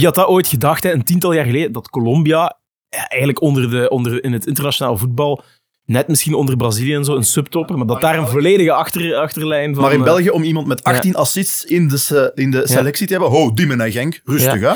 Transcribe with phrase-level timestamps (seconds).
[0.00, 2.58] Wie had dat ooit gedacht, hè, een tiental jaar geleden, dat Colombia
[2.88, 5.42] ja, eigenlijk onder de, onder, in het internationaal voetbal,
[5.84, 9.74] net misschien onder Brazilië en zo, een subtopper, maar dat daar een volledige achter, achterlijn
[9.74, 9.82] van...
[9.82, 13.12] Maar in eh, België, om iemand met 18 assists in de, in de selectie te
[13.12, 14.74] hebben, ho, Diemen en Genk, rustig hè.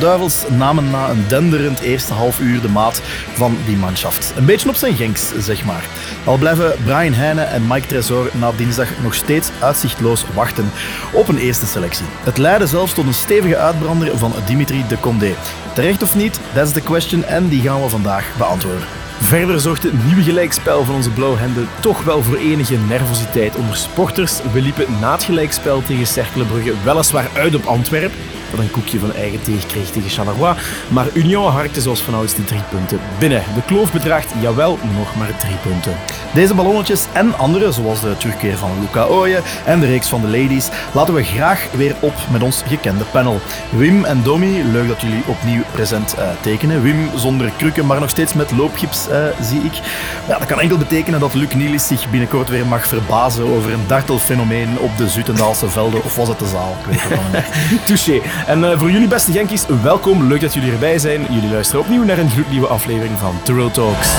[0.00, 3.00] Duivels namen na een denderend eerste half uur de maat
[3.34, 4.32] van die manschaft.
[4.36, 5.84] Een beetje op zijn Genks, zeg maar.
[6.24, 10.70] Al blijven Brian Heijnen en Mike Tresor na dinsdag nog steeds uitzichtloos wachten
[11.12, 12.06] op een eerste selectie.
[12.24, 15.34] Het leidde zelfs tot een stevige uitbrander van Dimitri de Condé.
[15.74, 18.86] Terecht of niet, that's the question en die gaan we vandaag beantwoorden.
[19.20, 24.40] Verder zorgde het nieuwe gelijkspel van onze blauwhemden toch wel voor enige nervositeit onder sporters.
[24.52, 28.18] We liepen na het gelijkspel tegen Cerkelenbrugge weliswaar uit op Antwerpen,
[28.50, 30.54] dat een koekje van eigen teeg kreeg tegen Charleroi,
[30.88, 33.42] maar Union harkte zoals vanouds de drie punten binnen.
[33.54, 35.96] De kloof bedraagt, jawel, nog maar drie punten.
[36.34, 40.26] Deze ballonnetjes en andere, zoals de terugkeer van Luca Ooyen en de reeks van de
[40.26, 43.40] ladies, laten we graag weer op met ons gekende panel.
[43.70, 46.82] Wim en Domi, leuk dat jullie opnieuw present eh, tekenen.
[46.82, 49.72] Wim zonder krukken, maar nog steeds met loopgips, eh, zie ik.
[50.28, 53.86] Ja, dat kan enkel betekenen dat Luc Nielis zich binnenkort weer mag verbazen over een
[53.86, 56.76] dartelfenomeen op de Zutendaalse velden, of was het de zaal?
[56.80, 57.86] Ik weet het niet.
[57.86, 58.20] Touché.
[58.46, 60.26] En eh, voor jullie beste Genkies, welkom.
[60.26, 61.26] Leuk dat jullie erbij zijn.
[61.30, 64.12] Jullie luisteren opnieuw naar een gloednieuwe aflevering van Real Talks.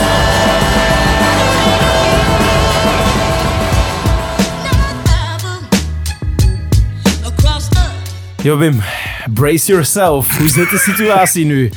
[8.44, 8.82] Yo Wim,
[9.34, 10.38] brace yourself.
[10.38, 11.72] Hoe zit de situatie nu?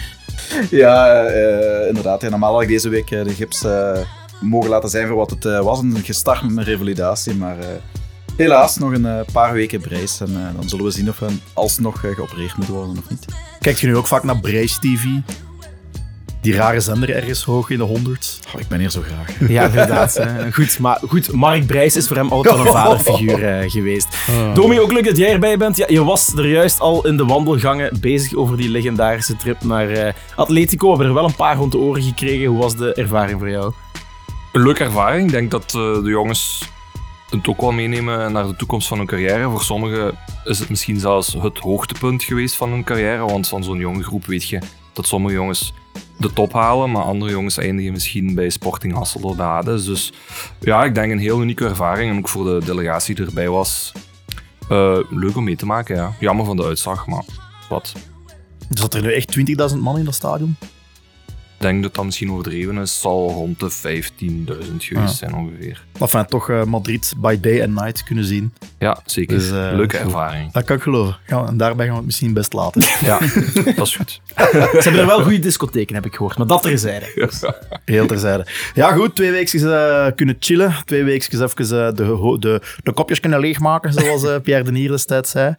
[0.71, 2.23] Ja, eh, inderdaad.
[2.23, 3.65] Ja, normaal had ik deze week eh, de gips
[4.41, 5.81] mogen laten zijn voor wat het was.
[5.81, 7.35] En gestart met mijn revalidatie.
[7.35, 7.57] Maar
[8.37, 10.21] helaas nog een eh, paar weken brijs.
[10.21, 13.25] En eh, dan zullen we zien of we alsnog eh, geopereerd moeten worden of niet.
[13.61, 15.05] Kijkt je nu ook vaak naar Brace TV?
[16.45, 18.41] Die rare zender ergens hoog in de honderd.
[18.55, 19.49] Oh, ik ben hier zo graag.
[19.51, 20.15] Ja, inderdaad.
[20.15, 20.53] hè.
[20.53, 24.09] Goed, maar goed, Mark Brijs is voor hem altijd wel een vaderfiguur eh, geweest.
[24.55, 25.77] Domi, ook leuk dat jij erbij bent.
[25.77, 29.89] Ja, je was er juist al in de wandelgangen bezig over die legendarische trip naar
[29.91, 30.85] eh, Atletico.
[30.85, 32.47] We hebben er wel een paar rond de oren gekregen.
[32.47, 33.73] Hoe was de ervaring voor jou?
[34.53, 35.27] Een leuke ervaring.
[35.27, 36.69] Ik denk dat eh, de jongens
[37.39, 39.51] het ook wel meenemen naar de toekomst van hun carrière.
[39.51, 40.15] Voor sommigen
[40.45, 43.25] is het misschien zelfs het hoogtepunt geweest van hun carrière.
[43.25, 44.59] Want van zo'n jonge groep weet je
[44.93, 45.73] dat sommige jongens
[46.19, 49.85] de top halen, maar andere jongens eindigen misschien bij Sporting Hasselt Hades.
[49.85, 50.13] Dus
[50.61, 52.11] ja, ik denk een heel unieke ervaring.
[52.11, 53.93] En ook voor de delegatie die erbij was,
[54.69, 55.97] eh, leuk om mee te maken.
[55.97, 56.13] Ja.
[56.21, 57.25] Jammer van de uitslag, maar
[57.69, 57.93] wat.
[58.71, 60.57] Zat er nu echt 20.000 man in dat stadion?
[61.65, 63.01] Ik denk dat dat misschien overdreven is.
[63.01, 65.07] Zal rond de 15.000 geweest Ja.
[65.07, 65.85] zijn ongeveer.
[66.01, 68.53] Enfin, toch eh, Madrid by day and night kunnen zien.
[68.79, 69.37] Ja, zeker.
[69.39, 70.53] Dus, eh, Leuke ervaring.
[70.53, 71.17] Dat kan ik geloven.
[71.27, 72.83] Gaan we- en daarbij gaan we het misschien best laten.
[73.05, 73.19] Ja,
[73.77, 74.21] dat is goed.
[74.37, 76.39] Ze hebben er wel goede discotheken, heb ik gehoord.
[76.39, 77.07] Maar dat terzijde.
[77.85, 78.47] Heel terzijde.
[78.75, 79.15] Ja, goed.
[79.15, 79.73] Twee weken
[80.07, 80.75] eh, kunnen chillen.
[80.85, 85.55] Twee weken even de, de, de kopjes kunnen leegmaken, zoals Pierre Denier destijds zei.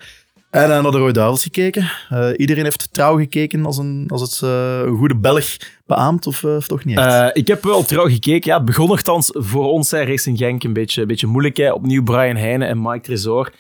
[0.55, 1.91] En eh, naar de Rode Duivels gekeken.
[2.09, 6.43] Eh, iedereen heeft trouw gekeken als, een, als het eh, een goede Belg beaamt, of,
[6.43, 6.99] eh, of toch niet
[7.33, 8.51] ik heb wel trouw gekeken.
[8.51, 11.57] Ja, het begon nogthans voor ons, hè, Racing Genk, een beetje, een beetje moeilijk.
[11.57, 11.71] Hè.
[11.71, 13.51] Opnieuw Brian Heijnen en Mike Tresor.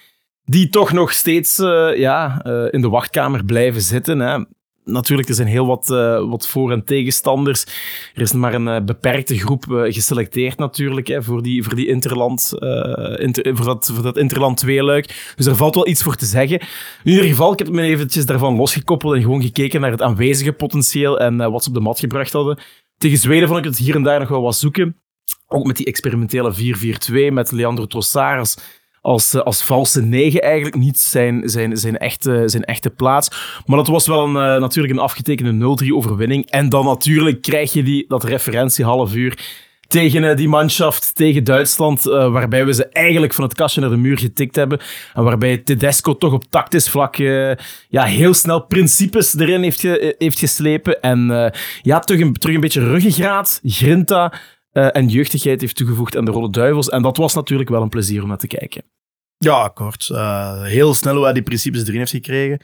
[0.45, 1.57] Die toch nog steeds
[1.95, 4.19] ja, in de wachtkamer blijven zitten.
[4.19, 4.37] Hè.
[4.85, 7.63] Natuurlijk, er zijn heel wat, eh, wat voor- en tegenstanders.
[8.13, 11.87] Er is maar een eh, beperkte groep eh, geselecteerd natuurlijk hè, voor, die, voor, die
[11.87, 12.51] interland,
[13.19, 15.33] inter- voor, dat, voor dat Interland 2-luik.
[15.35, 16.59] Dus er valt wel iets voor te zeggen.
[17.03, 20.53] In ieder geval, ik heb me eventjes daarvan losgekoppeld en gewoon gekeken naar het aanwezige
[20.53, 22.59] potentieel en wat ze op de mat gebracht hadden.
[22.97, 24.99] Tegen Zweden vond ik het hier en daar nog wel wat zoeken.
[25.47, 26.53] Ook met die experimentele
[27.29, 28.63] 4-4-2 met Leandro Trossard
[29.05, 33.29] als, eh, als valse negen eigenlijk niet zijn, zijn, zijn, echte, zijn echte plaats.
[33.65, 36.49] Maar dat was wel een, eh, natuurlijk een afgetekende 0-3 overwinning.
[36.49, 41.43] En dan natuurlijk krijg je die, dat referentie half uur tegen eh, die manschaft, tegen
[41.43, 44.79] Duitsland, waarbij we ze eigenlijk van het kastje naar de muur getikt hebben.
[45.13, 49.81] En waarbij Tedesco toch op tactisch vlak ja, heel snel principes erin heeft,
[50.17, 51.01] heeft geslepen.
[51.01, 51.51] En
[51.81, 54.33] ja, terug een, terug een beetje ruggengraat, grinta
[54.71, 56.89] en jeugdigheid heeft toegevoegd aan de Rode Duivels.
[56.89, 58.94] En dat was natuurlijk wel een plezier om naar te kijken.
[59.37, 60.09] Ja, akkoord.
[60.09, 62.59] Eh, heel snel hoe hij die principes erin heeft gekregen.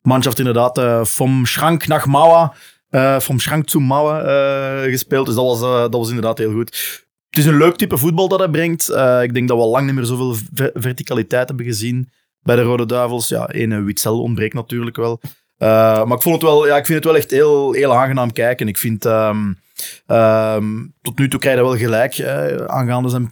[0.00, 2.56] Manschaft inderdaad eh vom Schrank nach Mauer,
[2.90, 5.26] eh vom Schrank zu Mauer eh, gespeeld.
[5.26, 7.04] Dus dat was, dat was inderdaad heel goed.
[7.30, 8.88] het is een leuk type voetbal dat hij brengt.
[9.22, 12.10] Ik denk dat we lang niet meer zoveel ver- verticaliteit hebben gezien
[12.40, 13.28] bij de Rode Duivels.
[13.28, 15.20] Ja, ene Witzel ontbreekt natuurlijk wel.
[15.58, 18.68] Maar ik, vond het wel, ja, ik vind het wel echt heel, heel aangenaam kijken.
[18.68, 19.04] Ik vind...
[19.04, 19.52] ehm,
[20.06, 22.20] ehm, tot nu toe krijg je wel gelijk
[22.66, 23.30] aangaande zijn,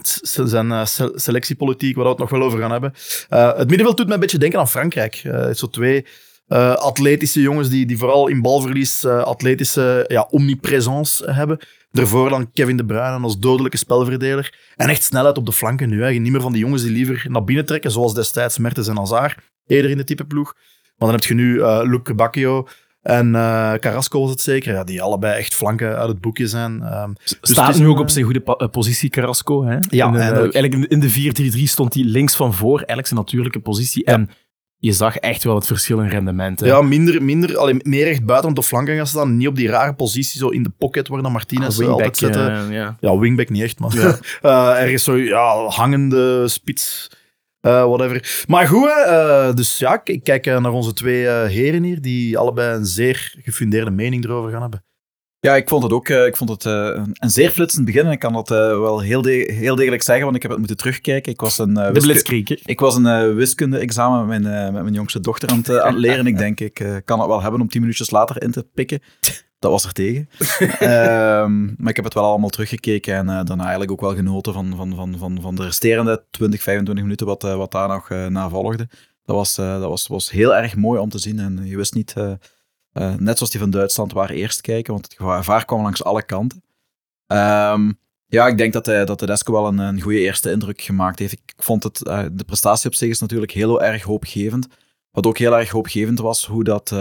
[0.48, 2.92] zijn eh, se- selectiepolitiek, waar we het nog wel over gaan hebben.
[3.28, 5.14] Eh, het middenveld doet me een beetje denken aan Frankrijk.
[5.24, 6.06] Eh, zo twee
[6.76, 11.58] atletische jongens die, die vooral in balverlies atletische ja, omnipresence hebben.
[11.90, 14.54] Daarvoor dan Kevin De Bruyne als dodelijke spelverdeler.
[14.76, 16.02] En echt snelheid op de flanken nu.
[16.02, 16.10] Hè.
[16.10, 19.38] Niet meer van die jongens die liever naar binnen trekken, zoals destijds Mertens en Hazard,
[19.66, 20.54] eerder in de type ploeg.
[20.96, 22.68] Maar dan heb je nu eh Luke Bacchio
[23.02, 26.82] en eh, Carrasco was het zeker, ja, die allebei echt flanken uit het boekje zijn.
[26.82, 29.64] Ehm, dus Staat is nu ook op eh, zijn goede eh, positie, Carrasco.
[29.64, 29.76] Hè?
[29.90, 30.54] Ja, in, de- eindelijk.
[30.54, 34.04] eigenlijk in- de 4-3-3 stond hij links van voor, eigenlijk zijn natuurlijke positie.
[34.04, 34.30] En
[34.76, 36.60] je zag echt wel het verschil in rendement.
[36.60, 36.66] hè.
[36.66, 39.36] Ja, minder, minder alleen meer echt buiten op de flanken gaan staan.
[39.36, 42.70] Niet op die rare positie, zo in de pocket waar dan Martinez Ah, altijd eh,
[42.70, 42.96] ja.
[43.00, 43.96] Ja, wingback niet echt, maar
[44.42, 47.10] eh, ergens zo ja, hangende spits,
[47.62, 48.44] eh, whatever.
[48.48, 52.00] Maar goed, eh, dus ja, ik ik kijk eh, naar onze twee eh, heren hier,
[52.00, 54.84] die allebei een zeer gefundeerde mening erover gaan hebben.
[55.40, 58.06] Ja, ik vond het ook eh, ik vond het, eh, een, een zeer flitsend begin.
[58.06, 60.60] En ik kan dat eh, wel heel, de- heel degelijk zeggen, want ik heb het
[60.60, 61.32] moeten terugkijken.
[61.32, 62.48] Ik was een, eh, De blitzkrieg.
[62.64, 65.92] ik was een eh, wiskunde-examen met mijn, eh, met mijn jongste dochter aan het, aan
[65.92, 66.26] het leren.
[66.26, 69.00] Ik denk, ik eh, kan het wel hebben om tien minuutjes later in te pikken.
[69.62, 70.28] Dat was er tegen.
[70.78, 74.52] Ehm, maar ik heb het wel allemaal teruggekeken en eh, daarna eigenlijk ook wel genoten
[74.52, 78.10] van, van, van, van, van de resterende 20, 25 minuten wat, eh, wat daar nog
[78.10, 78.88] eh, na volgde.
[79.24, 82.14] Dat, was, dat was, was heel erg mooi om te zien en je wist niet,
[83.16, 86.62] net zoals die van Duitsland, waar eerst kijken, want het gevaar kwam langs alle kanten.
[87.26, 87.92] Ehm,
[88.26, 91.32] ja, ik denk dat, hij, dat Tedesco wel een, een goede eerste indruk gemaakt heeft.
[91.32, 91.98] Ik vond het,
[92.32, 94.66] de prestatie op zich is natuurlijk heel erg hoopgevend.
[95.10, 96.92] Wat ook heel erg hoopgevend was, hoe dat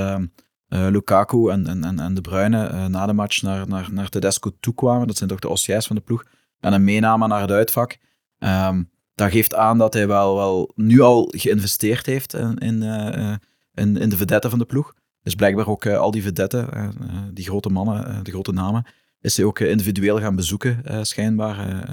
[0.71, 4.51] eh, Lukaku en, en, en, De Bruyne eh, na de match naar, naar, naar Tedesco
[4.59, 5.07] toekwamen.
[5.07, 6.23] Dat zijn toch de Ossiers van de ploeg.
[6.59, 7.97] En een meename naar het uitvak.
[8.39, 8.83] Ehm,
[9.15, 13.33] dat geeft aan dat hij wel, wel nu al geïnvesteerd heeft in, in, eh,
[13.73, 14.94] in, in de vedetten van de ploeg.
[15.23, 16.94] Dus blijkbaar ook al die vedetten,
[17.33, 18.85] die grote mannen, de grote namen,
[19.21, 21.83] is hij ook individueel gaan bezoeken, schijnbaar.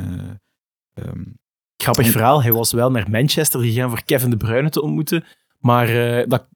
[0.95, 1.23] ehm,
[1.77, 2.43] Grappig verhaal.
[2.43, 5.25] Hij was wel naar Manchester gegaan voor Kevin De Bruyne te ontmoeten.
[5.59, 5.87] Maar
[6.29, 6.49] dat,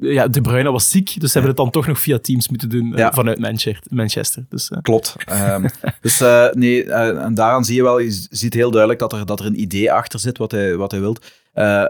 [0.00, 2.68] ja, De Bruyne was ziek, dus ze hebben het dan toch nog via Teams moeten
[2.68, 3.12] doen eh, Ja.
[3.12, 3.90] vanuit Manchester.
[3.96, 4.44] Manchester.
[4.48, 5.14] Dus, eh, Klopt.
[5.24, 5.68] Ehm,
[6.00, 9.26] dus eh, nee, eh, en daaraan zie je wel, je ziet heel duidelijk dat er,
[9.26, 11.26] dat er een idee achter zit wat hij, wat hij wilt.
[11.52, 11.80] Eh,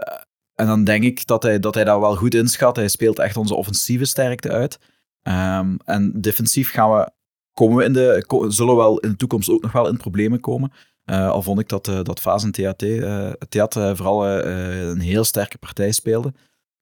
[0.55, 2.75] en dan denk ik dat hij, dat hij dat wel goed inschat.
[2.75, 4.79] Hij speelt echt onze offensieve sterkte uit.
[5.21, 7.09] Ehm, en defensief gaan we,
[7.53, 9.97] komen we in de, ko- zullen we wel in de toekomst ook nog wel in
[9.97, 10.71] problemen komen.
[11.05, 14.39] Eh, al vond ik dat, eh dat Vaas en THT, eh Theat eh, vooral eh,
[14.81, 16.33] eh, een heel sterke partij speelde.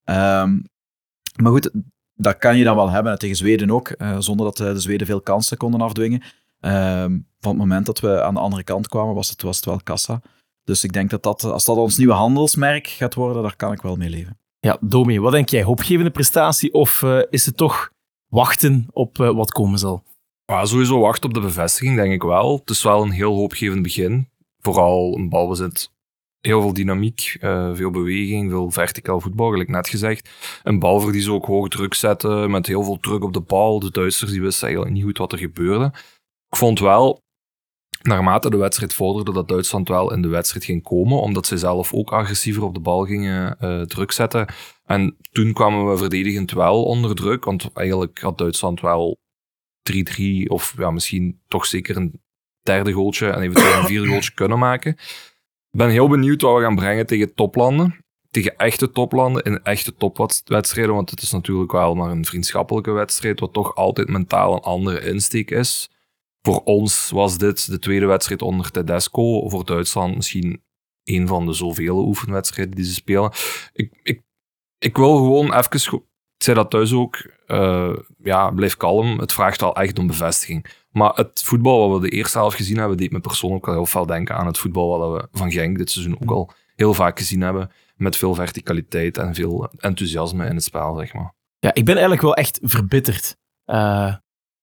[0.04, 0.58] Ehm,
[1.42, 1.70] maar goed,
[2.14, 3.18] dat kan je dan wel hebben.
[3.18, 6.22] Tegen Zweden ook, eh, zonder dat eh, de Zweden veel kansen konden afdwingen.
[6.60, 9.64] Ehm, van het moment dat we aan de andere kant kwamen, was het, was het
[9.64, 10.20] wel kassa.
[10.64, 13.82] Dus ik denk dat, dat als dat ons nieuwe handelsmerk gaat worden, daar kan ik
[13.82, 14.36] wel mee leven.
[14.60, 15.62] ja, Domi, wat denk jij?
[15.62, 17.90] Hoopgevende prestatie of eh, is het toch
[18.28, 20.04] wachten op eh, wat komen zal?
[20.44, 22.58] Ja, sowieso wachten op de bevestiging, denk ik wel.
[22.58, 24.28] Het is wel een heel hoopgevend begin.
[24.58, 25.91] Vooral een balbezit.
[26.42, 30.30] Heel veel dynamiek, eh, veel beweging, veel verticaal voetbal, gelijk net gezegd.
[30.62, 33.78] Een balverlies ook hoog druk zetten, met heel veel druk op de bal.
[33.80, 35.84] De Duitsers die wisten eigenlijk niet goed wat er gebeurde.
[36.48, 37.20] Ik vond wel,
[38.02, 41.94] naarmate de wedstrijd vorderde, dat Duitsland wel in de wedstrijd ging komen, omdat ze zelf
[41.94, 44.46] ook agressiever op de bal gingen eh, druk zetten.
[44.84, 49.16] En toen kwamen we verdedigend wel onder druk, want eigenlijk had Duitsland wel
[49.92, 52.20] 3-3 of ja, misschien toch zeker een
[52.62, 54.96] derde goaltje en eventueel een vierde goaltje kunnen maken.
[55.76, 58.04] Ben heel benieuwd wat we gaan brengen tegen toplanden.
[58.30, 63.40] Tegen echte toplanden in echte topwedstrijden, want het is natuurlijk wel maar een vriendschappelijke wedstrijd,
[63.40, 65.90] wat toch altijd mentaal een andere insteek is.
[66.40, 69.48] Voor ons was dit de tweede wedstrijd onder Tedesco.
[69.48, 70.62] Voor Duitsland misschien
[71.04, 73.32] een van de zoveel oefenwedstrijden die ze spelen.
[73.72, 74.22] Ik, ik,
[74.78, 76.04] ik wil gewoon even...
[76.42, 77.30] zei dat thuis ook.
[77.46, 79.18] eh, ja, blijf kalm.
[79.18, 80.66] Het vraagt al echt om bevestiging.
[80.90, 83.86] Maar het voetbal wat we de eerste helft gezien hebben, deed me persoonlijk wel heel
[83.86, 87.18] veel denken aan het voetbal wat we van Genk dit seizoen ook al heel vaak
[87.18, 87.70] gezien hebben.
[87.96, 91.34] Met veel verticaliteit en veel enthousiasme in het spel, zeg maar.
[91.58, 94.14] Ja, ik ben eigenlijk wel echt verbitterd eh,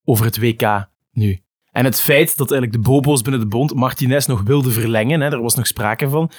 [0.03, 1.39] over het WK nu.
[1.71, 5.29] En het feit dat eigenlijk de bobo's binnen de bond Martinez nog wilde verlengen, hè,
[5.29, 6.31] er was nog sprake van,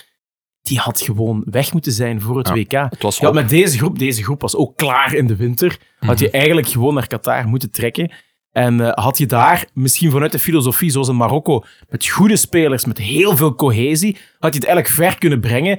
[0.62, 2.73] die had gewoon weg moeten zijn voor het Ja, WK.
[2.90, 5.76] Het was Ja, met deze groep, deze groep was ook klaar in de winter.
[5.99, 8.12] Had je eigenlijk gewoon naar Qatar moeten trekken.
[8.52, 12.85] En eh, had je daar misschien vanuit de filosofie, zoals in Marokko, met goede spelers,
[12.85, 15.79] met heel veel cohesie, had je het eigenlijk ver kunnen brengen.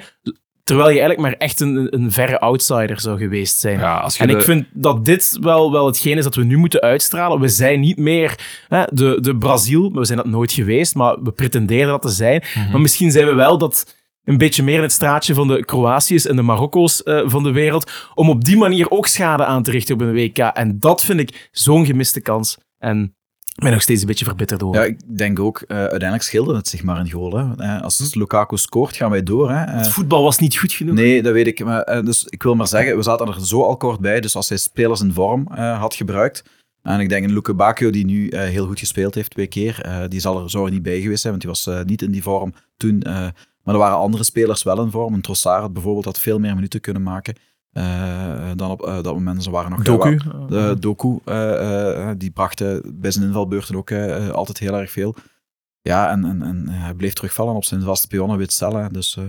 [0.64, 3.80] terwijl je eigenlijk maar echt een, een verre outsider zou geweest zijn.
[3.80, 6.44] Ja, als je En de- ik vind dat dit wel, wel hetgeen is dat we
[6.44, 7.40] nu moeten uitstralen.
[7.40, 11.32] We zijn niet meer hè, de, de Brazil, we zijn dat nooit geweest, maar we
[11.32, 12.44] pretenderen dat te zijn.
[12.56, 12.72] Mhm.
[12.72, 16.26] Maar misschien zijn we wel dat een beetje meer in het straatje van de Kroatiërs
[16.26, 19.72] en de Marokko's eh, van de wereld, om op die manier ook schade aan te
[19.72, 20.38] richten op een WK.
[20.38, 22.58] En dat vind ik zo'n gemiste kans.
[22.78, 23.16] En
[23.56, 24.82] ik ben nog steeds een beetje verbitterd over.
[24.82, 27.38] Ja, ik denk ook, eh, uiteindelijk scheelde het zich maar een goal.
[27.38, 27.56] Hè.
[27.58, 29.52] Eh, Als Lukaku scoort, gaan wij door.
[29.52, 29.72] Hè.
[29.78, 30.96] Het voetbal was niet goed genoeg.
[30.96, 31.64] Nee, dat weet ik.
[31.64, 34.20] Maar, dus ik wil maar zeggen, we zaten er zo al kort bij.
[34.22, 36.44] Dus als hij spelers in vorm had gebruikt.
[36.82, 40.06] En ik denk een Luke Bacchio, die nu heel goed gespeeld heeft twee keer.
[40.10, 42.54] die zal er zo niet bij geweest zijn, want die was niet in die vorm
[42.78, 43.04] toen.
[43.64, 45.14] Maar er waren andere spelers wel in vorm.
[45.14, 47.36] Een Trossard had bijvoorbeeld had veel meer minuten kunnen maken
[47.72, 49.44] eh, dan op eh, dat moment.
[49.44, 50.20] Ze waren nog Doku.
[50.48, 52.64] de Doku, eh, eh, die bracht
[53.00, 53.92] bij zijn invalbeurten ook
[54.32, 55.16] altijd heel erg veel.
[55.82, 58.94] Ja, en, en, en hij bleef terugvallen op zijn vaste pionnen, wit cellen.
[58.94, 59.24] Dus eh,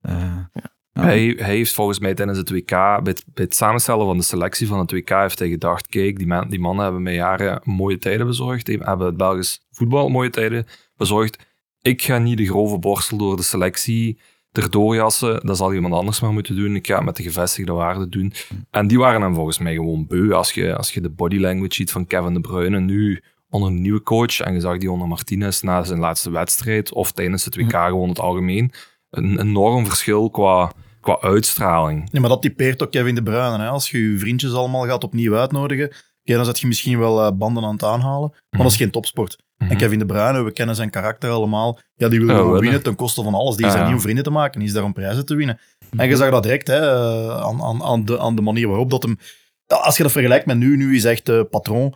[0.00, 1.02] eh, ja.
[1.02, 4.22] Hij, hij heeft volgens mij tijdens het WK, bij het, bij het samenstellen van de
[4.22, 7.60] selectie van het WK, heeft hij gedacht, kijk, die, man, die mannen hebben mij jaren
[7.64, 10.66] mooie tijden bezorgd, die hebben het Belgisch voetbal mooie tijden
[10.96, 11.46] bezorgd.
[11.82, 14.18] Ik ga niet de grove borstel door de selectie
[14.52, 16.74] erdoor jassen, dat zal iemand anders maar moeten doen.
[16.74, 18.32] Ik ga het met de gevestigde waarden doen.
[18.70, 20.32] En die waren hem volgens mij gewoon beu.
[20.32, 23.80] Als je, als je de body language ziet van Kevin De Bruyne, nu onder een
[23.80, 27.56] nieuwe coach, en je zag die onder Martinez na zijn laatste wedstrijd, of tijdens het
[27.56, 28.72] WK gewoon het algemeen,
[29.10, 32.08] een enorm verschil qua, qua uitstraling.
[32.12, 33.58] Ja, maar dat typeert ook Kevin De Bruyne.
[33.58, 33.68] Hè?
[33.68, 35.92] Als je je vriendjes allemaal gaat opnieuw uitnodigen,
[36.36, 39.38] dan zet je misschien wel eh, banden aan het aanhalen, maar dat is geen topsport.
[39.56, 39.70] Mhm.
[39.70, 41.78] En Kevin De Bruyne, we kennen zijn karakter allemaal.
[41.94, 42.60] Ja, die wil gewoon winnen.
[42.60, 43.56] winnen ten koste van alles.
[43.56, 45.34] Die is Ja, daar niet om vrienden te maken, die is daar om prijzen te
[45.34, 45.60] winnen.
[45.96, 48.90] En je zag dat direct hè, eh, aan, aan, aan, de, aan de manier waarop
[48.90, 49.18] dat hem...
[49.66, 51.94] Als je dat vergelijkt met nu, nu is echt de patroon.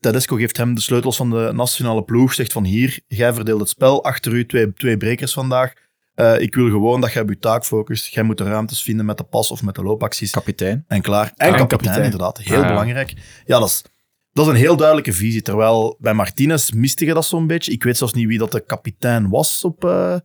[0.00, 3.68] Tedesco geeft hem de sleutels van de nationale ploeg, zegt van hier, jij verdeelt het
[3.68, 5.72] spel, achter u twee, twee brekers vandaag.
[6.20, 8.06] Eh, ik wil gewoon dat jij op je taak focust.
[8.14, 10.30] Jij moet de ruimtes vinden met de pas of met de loopacties.
[10.30, 10.84] kapitein.
[10.88, 11.24] En klaar.
[11.24, 12.04] En En kapitein, kapitein.
[12.04, 12.38] inderdaad.
[12.38, 12.68] Heel Ah, ja.
[12.68, 13.14] belangrijk.
[13.46, 13.84] Ja, dat is,
[14.32, 15.42] dat is een heel duidelijke visie.
[15.42, 17.72] Terwijl bij Martinez miste je dat zo'n beetje.
[17.72, 20.16] Ik weet zelfs niet wie dat de kapitein was op, eh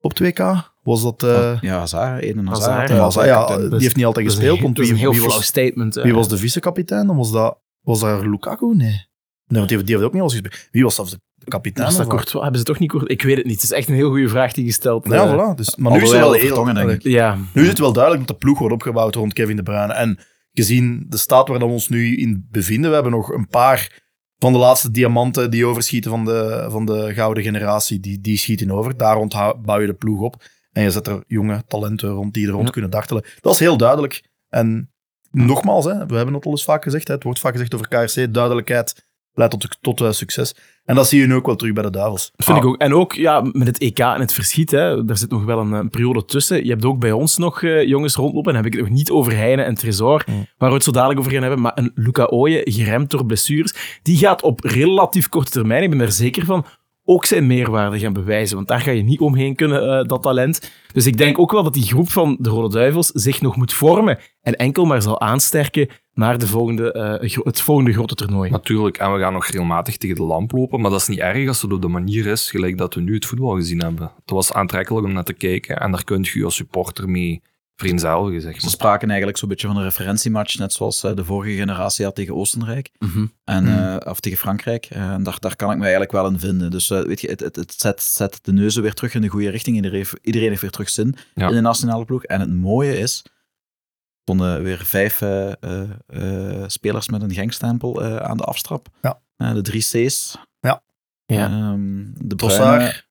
[0.00, 0.42] op 2K.
[0.82, 1.22] Was dat...
[1.22, 2.70] eh ja, Hazard, Eden Hazard.
[2.70, 3.70] Hazard, ja, Hazard, ja, kapitein.
[3.70, 4.76] die heeft niet altijd Dat is een gespeeld.
[4.76, 5.94] dat is een heel wie, flauw was, statement.
[5.94, 7.06] wie was de vice-kapitein?
[7.06, 8.74] Dan was dat, was dat Lukaku?
[8.76, 9.06] Nee.
[9.46, 10.68] Nee, want die, heeft- die heeft ook niet alles gespeeld.
[10.70, 11.86] Wie was zelfs de kapitein?
[11.86, 12.06] Was dat?
[12.06, 12.42] Courtois?
[12.42, 13.10] Hebben ze toch niet kort?
[13.10, 13.54] Ik weet het niet.
[13.54, 15.54] Het is echt een heel goede vraag die gesteld Ja, eh, voilà.
[15.56, 16.64] Dus, maar nu is het wel heel...
[16.64, 17.02] Denk ik.
[17.02, 19.92] Ja, Nu is het wel duidelijk dat de ploeg wordt opgebouwd rond Kevin De Bruyne.
[19.92, 20.18] En
[20.52, 24.00] gezien de staat waar we ons nu in bevinden, we hebben nog een paar
[24.38, 28.70] van de laatste diamanten die overschieten van de, van de gouden generatie, die, die schieten
[28.70, 28.96] over.
[28.96, 30.42] Daar rond bouw je de ploeg op.
[30.72, 32.70] En je zet er jonge talenten rond die er rond Ja.
[32.72, 33.24] kunnen dartelen.
[33.40, 34.24] Dat is heel duidelijk.
[34.48, 34.90] En
[35.30, 37.88] nogmaals, hè, we hebben het al eens vaak gezegd, hè, het wordt vaak gezegd over
[37.88, 40.54] KRC, duidelijkheid leidt tot, tot eh, succes.
[40.84, 42.30] En dat zie je nu ook wel terug bij de Duivels.
[42.36, 42.64] dat vind Ah.
[42.64, 42.76] ik ook.
[42.80, 45.90] En ook ja, met het EK en het verschiet, hè, daar zit nog wel een,
[45.90, 46.64] periode tussen.
[46.64, 48.98] Je hebt ook bij ons nog eh, jongens rondlopen, en dan heb ik het nog
[48.98, 50.46] niet over Heine en Tresor, Mm.
[50.58, 53.98] waar we het zo dadelijk over gaan hebben, maar een Luca Ooyen, geremd door blessures,
[54.02, 56.64] die gaat op relatief korte termijn, ik ben er zeker van,
[57.04, 58.56] ook zijn meerwaarde gaan bewijzen.
[58.56, 60.72] Want daar ga je niet omheen kunnen, eh, dat talent.
[60.92, 63.72] Dus ik denk ook wel dat die groep van de Rode Duivels zich nog moet
[63.72, 68.50] vormen en enkel maar zal aansterken naar de volgende, eh, het volgende grote toernooi.
[68.50, 71.48] Natuurlijk, en we gaan nog regelmatig tegen de lamp lopen, maar dat is niet erg
[71.48, 74.12] als het op de manier is gelijk dat we nu het voetbal gezien hebben.
[74.20, 77.42] Het was aantrekkelijk om naar te kijken en daar kun je je als supporter mee
[77.76, 78.70] vereenzelvigen, zeg Ze maar.
[78.70, 82.34] spraken eigenlijk zo'n beetje van een referentiematch, net zoals eh, de vorige generatie had tegen
[82.34, 82.90] Oostenrijk.
[82.98, 83.26] Mhm.
[83.44, 83.98] En, Hmm.
[83.98, 84.84] eh, of tegen Frankrijk.
[84.86, 86.70] Eh, En daar, daar kan ik me eigenlijk wel in vinden.
[86.70, 89.28] Dus eh, weet je, het, het, het zet, zet de neuzen weer terug in de
[89.28, 89.76] goede richting.
[89.76, 91.48] Iedereen, heeft- iedereen heeft weer terug zin Ja.
[91.48, 92.24] in de nationale ploeg.
[92.24, 98.02] En het mooie is, er stonden weer vijf eh, eh, eh, spelers met een gangstempel
[98.02, 98.88] eh, aan de afstrap.
[99.02, 99.20] Ja.
[99.52, 100.36] De drie C's.
[100.60, 100.82] Ja.
[101.26, 103.08] Ehm, de Trossard.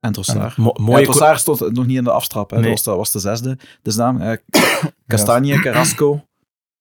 [0.00, 0.38] Trossard.
[0.38, 0.56] En Trossard.
[0.56, 2.50] Mo- Ja, mooie Trossard stond nog niet in de afstrap.
[2.50, 2.56] Hè.
[2.60, 2.64] Nee.
[2.64, 3.58] Dat, was de, was de zesde.
[3.82, 4.20] Dus naam.
[4.20, 4.36] eh,
[5.06, 6.24] Castagne, Carrasco,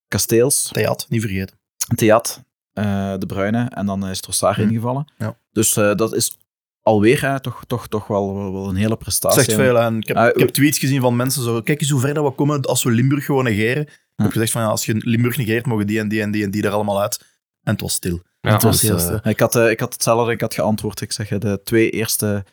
[0.08, 0.70] Kasteels.
[0.72, 1.60] Theat, niet vergeten.
[1.96, 2.44] Theat,
[2.74, 4.62] eh, De Bruyne en dan is Trossard Hm.
[4.62, 5.12] ingevallen.
[5.18, 5.38] Ja.
[5.52, 6.38] Dus eh, dat is
[6.82, 9.44] alweer hè, toch, toch, toch wel, wel, wel een hele prestatie.
[9.44, 9.80] zegt veel.
[9.80, 12.14] En ik, heb, Ah, ik heb tweets gezien van mensen zo, kijk eens hoe ver
[12.14, 13.82] dat we komen als we Limburg gewoon negeren.
[13.84, 16.44] Ik heb gezegd van, ja, als je Limburg negeert, mogen die en die en die
[16.44, 17.20] en die er allemaal uit.
[17.64, 18.22] En het was stil.
[18.42, 19.20] Ja, Het was Dus, heel eh, stil.
[19.32, 21.02] ik, had, ik had hetzelfde, ik had geantwoord.
[21.02, 22.46] Ik zeg, de twee eerste,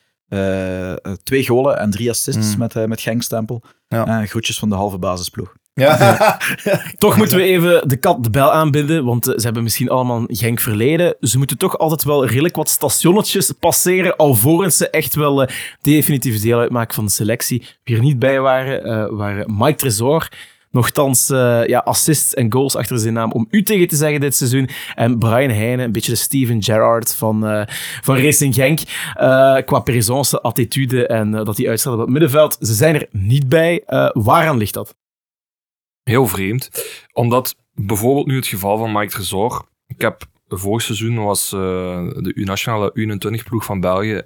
[1.23, 2.59] twee golen en drie assists Mm.
[2.59, 3.63] met, eh met Gengstempel.
[3.89, 4.07] Ja.
[4.21, 5.55] Eh, groetjes van de halve basisploeg.
[5.75, 6.39] Ja.
[6.99, 10.19] Toch moeten we even de kat de bel aanbinden, want eh, ze hebben misschien allemaal
[10.19, 11.17] een genk verleden.
[11.21, 16.41] Ze moeten toch altijd wel redelijk wat stationnetjes passeren, alvorens ze echt wel eh, definitief
[16.41, 17.67] deel uitmaken van de selectie.
[17.85, 20.29] Wie er niet bij waren, eh, waren Mike Tresor,
[20.75, 24.35] Nochtans, uh, ja, assists en goals achter zijn naam om u tegen te zeggen dit
[24.35, 24.69] seizoen.
[24.95, 27.63] En Brian Heijnen, een beetje de Steven Gerrard van, uh,
[28.03, 28.81] van Racing Genk.
[28.81, 32.57] Uh, qua présence, attitude en dat hij uitstelt op het middenveld.
[32.61, 33.83] Ze zijn er niet bij.
[34.13, 34.97] waaraan ligt dat?
[36.03, 36.71] Heel vreemd.
[37.13, 39.69] Omdat bijvoorbeeld nu het geval van Mike Tresor.
[39.87, 44.23] Ik heb vorig seizoen was de nationale U21-ploeg van België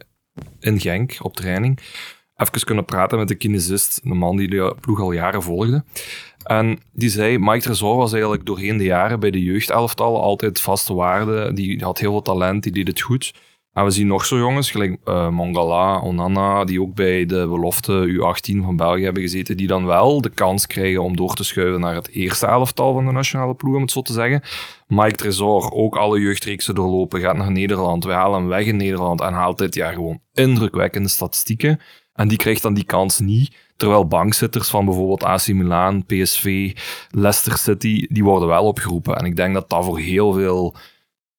[0.61, 1.81] in Genk op training.
[2.38, 5.85] Even kunnen praten met de kinesist, de man die de ploeg al jaren volgde.
[6.49, 10.95] En die zei, Mike Tresor was eigenlijk doorheen de jaren bij de jeugdelftal altijd vaste
[10.95, 11.52] waarde.
[11.52, 13.33] Die had heel veel talent, die deed het goed.
[13.73, 18.07] En we zien nog zo jongens, gelijk uh, Mongala, Onana, die ook bij de belofte
[18.07, 21.81] U18 van België hebben gezeten, die dan wel de kans krijgen om door te schuiven
[21.81, 24.43] naar het eerste elftal van de nationale ploeg, om het zo te zeggen.
[24.87, 28.05] Mike Tresor, ook alle jeugdreeksen doorlopen, gaat naar Nederland.
[28.05, 31.81] Wij halen hem weg in Nederland en haalt dit jaar gewoon indrukwekkende statistieken.
[32.19, 33.57] En die krijgt dan die kans niet.
[33.77, 36.77] Terwijl bankzitters van bijvoorbeeld AC Milan, PSV,
[37.11, 39.17] Leicester City, die worden wel opgeroepen.
[39.17, 40.77] En ik denk dat dat voor heel veel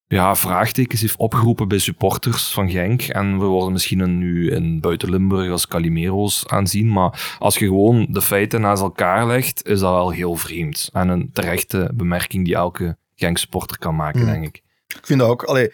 [0.07, 3.01] ja, vraagtekens heeft opgeroepen bij supporters van Genk.
[3.01, 6.91] En we worden misschien nu in buiten Limburg als Calimero's aanzien.
[6.91, 10.89] Maar als je gewoon de feiten naast elkaar legt, is dat wel heel vreemd.
[10.93, 14.29] En een terechte bemerking die elke Genk-supporter kan maken, hmm.
[14.31, 14.63] denk ik.
[14.87, 15.43] Ik vind dat ook.
[15.43, 15.71] Allee,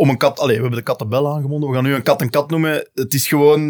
[0.00, 0.38] om een kat...
[0.38, 1.68] Allee, we hebben de kattenbel aangebonden.
[1.68, 2.88] We gaan nu een kat een kat noemen.
[2.94, 3.60] Het is gewoon...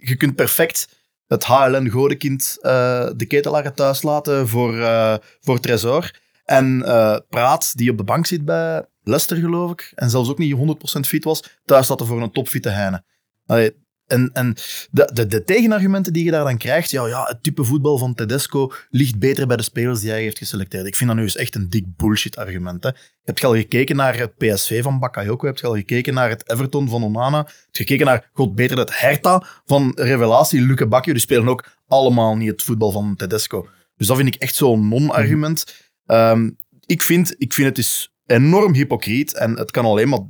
[0.00, 0.88] Je kunt perfect
[1.26, 6.10] het HLN Godekind uh, de ketelaar thuis laten voor, uh, voor Tresor.
[6.44, 10.38] En uh, Praat, die op de bank zit bij Leicester, geloof ik, en zelfs ook
[10.38, 13.02] niet 100% fit was, thuis laten voor een topfitte Heine.
[13.46, 14.54] Allee, en, en
[14.90, 18.14] de, de, de, tegenargumenten die je daar dan krijgt, ja, ja, het type voetbal van
[18.14, 20.86] Tedesco ligt beter bij de spelers die hij heeft geselecteerd.
[20.86, 22.82] Ik vind dat nu eens echt een dik bullshit argument.
[22.82, 22.90] Hè.
[23.24, 25.46] Heb je al gekeken naar het PSV van Bakayoko?
[25.46, 27.38] Heb je al gekeken naar het Everton van Onana?
[27.38, 31.12] Heb je gekeken naar, god beter, het Hertha van Revelatie, Luke Bakio?
[31.12, 33.68] Die spelen ook allemaal niet het voetbal van Tedesco.
[33.96, 35.64] Dus dat vind ik echt zo'n non-argument.
[36.06, 40.26] Um, ik, vind, ik vind het is enorm hypocriet en het kan alleen maar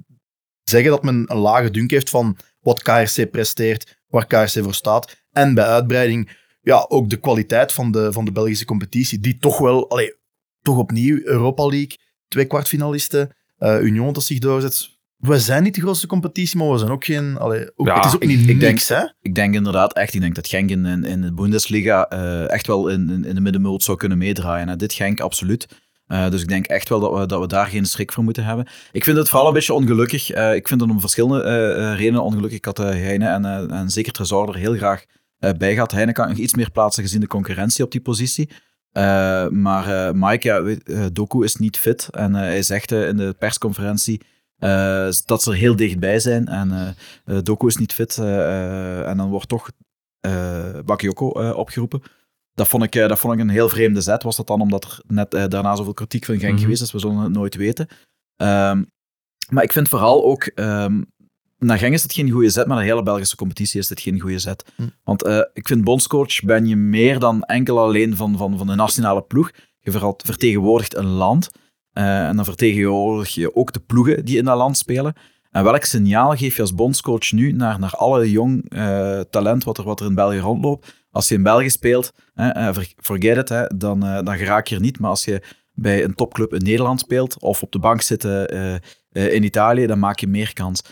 [0.62, 2.36] zeggen dat men een lage dunk heeft van
[2.66, 5.16] wat KRC presteert, waar KRC voor staat.
[5.32, 6.30] En bij uitbreiding
[6.60, 10.14] ja, ook de kwaliteit van de, van de Belgische competitie, die toch wel, allee,
[10.62, 14.88] toch opnieuw Europa League, twee kwartfinalisten, uh, Union dat zich doorzet.
[15.16, 17.36] We zijn niet de grootste competitie, maar we zijn ook geen...
[17.38, 19.08] Allee, ook, het is ook niet ik, niks, denk, hè?
[19.20, 22.88] Ik denk inderdaad echt, ik denk dat Genk in, in de Bundesliga uh, echt wel
[22.88, 24.68] in, in de middenmoot zou kunnen meedraaien.
[24.68, 24.76] Hè.
[24.76, 25.66] Dit Genk absoluut.
[26.08, 28.44] Uh, dus ik denk echt wel dat we, dat we daar geen schrik voor moeten
[28.44, 28.66] hebben.
[28.92, 30.36] Ik vind het vooral een beetje ongelukkig.
[30.36, 32.58] Uh, ik vind het om verschillende uh, redenen ongelukkig.
[32.58, 33.28] Ik had Heine
[33.68, 35.04] en, zeker Tresor er heel graag
[35.38, 35.92] bij gehad.
[35.92, 38.50] Heine kan nog iets meer plaatsen gezien de concurrentie op die positie.
[39.50, 40.48] maar Mike,
[40.84, 42.08] ja, Doku is niet fit.
[42.10, 44.20] En hij zegt in de persconferentie
[45.24, 46.46] dat ze er heel dichtbij zijn.
[46.46, 46.96] En
[47.42, 48.18] Doku is niet fit.
[48.18, 49.70] en dan wordt toch
[50.84, 52.02] Bakayoko opgeroepen.
[52.56, 54.22] Dat vond, ik, eh, dat vond ik een heel vreemde zet.
[54.22, 56.92] Was dat dan omdat er net uh, daarna zoveel kritiek van Genk mm geweest is?
[56.92, 57.88] We zullen het nooit weten.
[58.36, 58.90] Um,
[59.50, 60.50] maar ik vind vooral ook...
[60.54, 61.06] Um,
[61.58, 64.20] naar Genk is het geen goede zet, maar de hele Belgische competitie is het geen
[64.20, 64.72] goede zet.
[64.76, 64.92] Mm.
[65.04, 68.74] Want uh, ik vind bondscoach ben je meer dan enkel alleen van, van, van de
[68.74, 69.50] nationale ploeg.
[69.78, 71.50] Je vertegenwoordigt een land.
[71.92, 75.14] Uh, en dan vertegenwoordig je ook de ploegen die in dat land spelen.
[75.56, 79.78] En welk signaal geef je als bondscoach nu naar, naar alle jong uh, talent wat
[79.78, 81.06] er, wat er in België rondloopt?
[81.10, 84.80] Als je in België speelt, hè, forget it, hè, dan, uh, dan geraak je er
[84.80, 84.98] niet.
[84.98, 85.42] Maar als je
[85.72, 88.24] bij een topclub in Nederland speelt of op de bank zit
[89.12, 90.82] in Italië, dan maak je meer kans.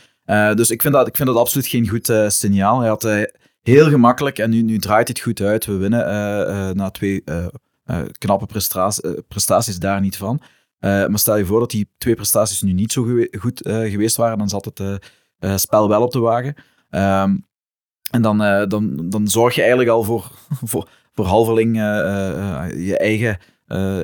[0.54, 2.80] dus ik vind, dat, ik vind dat absoluut geen goed signaal.
[2.80, 3.08] Hij had
[3.62, 5.66] heel gemakkelijk en nu, nu draait het goed uit.
[5.66, 6.06] We winnen
[6.76, 7.24] na twee
[8.18, 8.46] knappe
[9.28, 10.40] prestaties daar niet van.
[10.84, 13.06] Maar stel je voor dat die twee prestaties nu niet zo
[13.38, 16.54] goed geweest waren, dan zat het spel wel op de wagen.
[16.90, 17.46] Um,
[18.10, 20.30] en dan, dan, dan zorg je eigenlijk al voor,
[20.70, 23.38] voor, uh, je eigen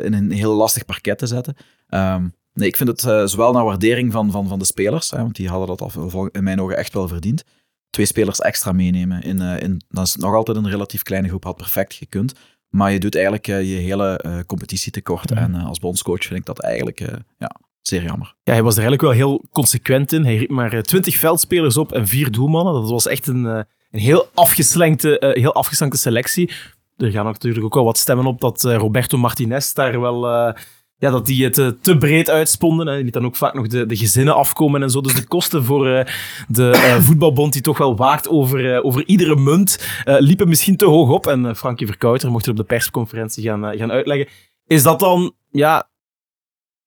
[0.04, 1.56] in een heel lastig parket te zetten.
[1.88, 5.36] Um, nee, ik vind het zowel naar waardering van, van, van de spelers, hè, want
[5.36, 7.44] die hadden dat al, in mijn ogen echt wel verdiend.
[7.90, 11.56] Twee spelers extra meenemen, in, in, dat is nog altijd een relatief kleine groep, had
[11.56, 12.32] perfect gekund.
[12.70, 15.30] Maar je doet eigenlijk je hele competitie tekort.
[15.30, 17.00] En als bondscoach vind ik dat eigenlijk
[17.38, 18.35] ja, zeer jammer.
[18.42, 20.24] Ja, hij was er eigenlijk wel heel consequent in.
[20.24, 22.72] Hij riep maar twintig veldspelers op en vier doelmannen.
[22.72, 26.50] Dat was echt een een heel afgeslankte, heel afgeslankte selectie.
[26.96, 30.54] Er gaan natuurlijk ook wel wat stemmen op dat Roberto Martinez daar wel...
[31.00, 32.86] Ja, dat die het te breed uitsponden.
[32.86, 32.94] Hè.
[32.94, 35.00] Die liet dan ook vaak nog de, de gezinnen afkomen en zo.
[35.00, 36.06] Dus de kosten voor
[36.48, 41.26] de voetbalbond, die toch wel waakt over, over iedere munt, liepen misschien te hoog op.
[41.26, 44.28] En Frankie Verkouter mocht er op de persconferentie gaan, gaan uitleggen.
[44.66, 45.90] Is dat dan ja,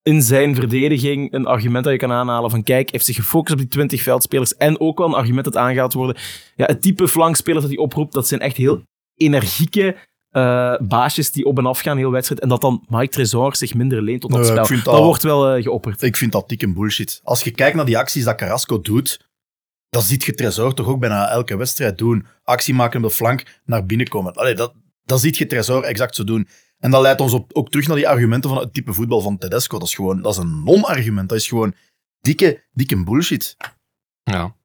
[0.03, 3.59] in zijn verdediging een argument dat je kan aanhalen van kijk, heeft zich gefocust op
[3.59, 6.15] die 20 veldspelers en ook wel een argument dat aangehaald worden.
[6.55, 8.81] Ja, het type flankspeler dat hij oproept, dat zijn echt heel
[9.15, 9.95] energieke,
[10.33, 12.41] eh, baasjes die op en af gaan heel wedstrijd.
[12.41, 14.93] En dat dan Mike Tresor zich minder leent tot dat Nee, spel.
[14.93, 16.01] dat- wordt wel eh, geopperd.
[16.01, 17.19] Ik vind dat dikke bullshit.
[17.23, 19.29] Als je kijkt naar die acties dat Carrasco doet,
[19.89, 22.25] dan ziet je Tresor toch ook bijna elke wedstrijd doen.
[22.43, 24.33] Actie maken op de flank, naar binnen komen.
[24.33, 26.47] Allee, dat, dat ziet je Tresor exact zo doen.
[26.79, 29.37] En dat leidt ons op, ook terug naar die argumenten van het type voetbal van
[29.37, 29.79] Tedesco.
[29.79, 31.29] Dat is gewoon dat is een non-argument.
[31.29, 31.73] Dat is gewoon
[32.21, 33.55] dikke, dikke bullshit.
[34.23, 34.55] Ja.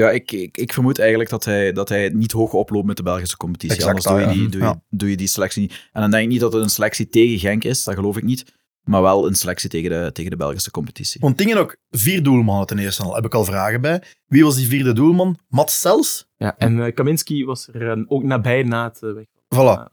[0.00, 3.02] Ja, ik, ik, ik vermoed eigenlijk dat hij, dat hij niet hoog oploopt met de
[3.02, 3.76] Belgische competitie.
[3.76, 4.72] Exact Anders doe je, dat, die, ja.
[4.72, 5.88] doe, je, doe je die selectie niet.
[5.92, 8.22] En dan denk ik niet dat het een selectie tegen Genk is, dat geloof ik
[8.22, 8.54] niet.
[8.82, 11.20] Maar wel een selectie tegen de, tegen de Belgische competitie.
[11.20, 13.14] Want dingen ook, vier doelmannen ten eerste al.
[13.14, 14.02] Heb ik al vragen bij.
[14.26, 15.38] Wie was die vierde doelman?
[15.48, 16.26] Mats Sels?
[16.36, 19.26] Ja, en eh, Kaminski was er eh, ook nabij na het uh, weg.
[19.26, 19.92] Voilà.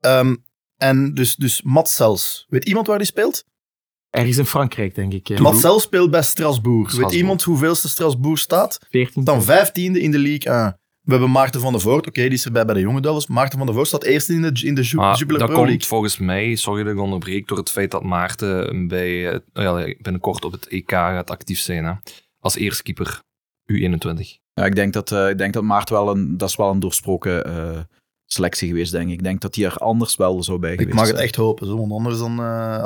[0.00, 0.36] Ehm,
[0.76, 2.46] en dus, dus Mats Sels.
[2.48, 3.44] Weet iemand waar die speelt?
[4.12, 5.28] Ergens in Frankrijk, denk ik.
[5.28, 5.36] eh.
[5.54, 6.92] Sels speelt bij Strasbourg.
[6.92, 8.78] Weet iemand hoeveelste Strasbourg staat?
[8.90, 9.24] 14.
[9.24, 10.76] Dan vijftiende in de League 1.
[11.02, 12.06] We hebben Maarten van der Voort.
[12.06, 13.26] Oké, die is erbij bij de jonge duivels.
[13.26, 15.56] Maarten van der Voort staat eerste in de, in de Ju- Maar Jupiler dat Pro
[15.56, 15.88] komt League.
[15.88, 20.44] volgens mij, sorry dat ik onderbreek, door het feit dat Maarten bij, eh, ja, binnenkort
[20.44, 21.84] op het EK gaat actief zijn.
[21.84, 21.92] Hè?
[22.38, 23.20] Als eerste keeper,
[23.72, 24.40] U21.
[24.54, 26.80] Ja, ik denk dat, eh, ik denk dat Maart wel een, dat is wel een
[26.80, 27.80] doorsproken eh,
[28.32, 29.12] selectie geweest, denk ik.
[29.12, 31.26] Ik denk dat hij er anders wel zo bij Ik geweest mag het zijn.
[31.28, 32.30] echt hopen, zo, want anders dan...
[32.30, 32.36] eh,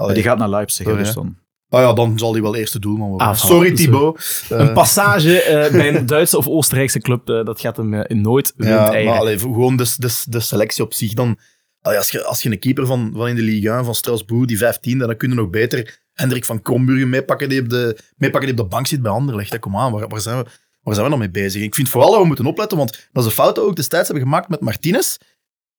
[0.00, 1.20] Maar die gaat naar Leipzig, hè, Sorry, dus hè.
[1.20, 1.37] dan...
[1.68, 3.26] Oh ja, dan zal hij wel eerste doelman worden.
[3.26, 3.38] Ah, voilà.
[3.46, 4.44] Sorry, Dus, Thibaut.
[4.50, 8.16] Eh, Een passage eh, bij een Duitse of Oostenrijkse club, eh, dat gaat hem eh,
[8.16, 9.04] nooit Ja, windeieren.
[9.11, 11.38] maar allee, gewoon de, de, de selectie op zich dan.
[11.80, 14.46] Allee, als, je, als je een keeper van, van in de Ligue 1 van Strasbourg,
[14.46, 18.50] die 15, dan kun je nog beter Hendrik van Kromburgen meepakken die op de, meepakken
[18.50, 19.50] die op de bank zit bij Anderlecht.
[19.50, 19.59] Hè.
[19.59, 20.44] Kom aan, waar, waar, zijn we,
[20.82, 21.62] waar zijn we dan mee bezig?
[21.62, 23.76] Ik vind vooral dat we moeten opletten, want dat is een fout dat we ook
[23.76, 25.16] destijds hebben gemaakt met Martinez.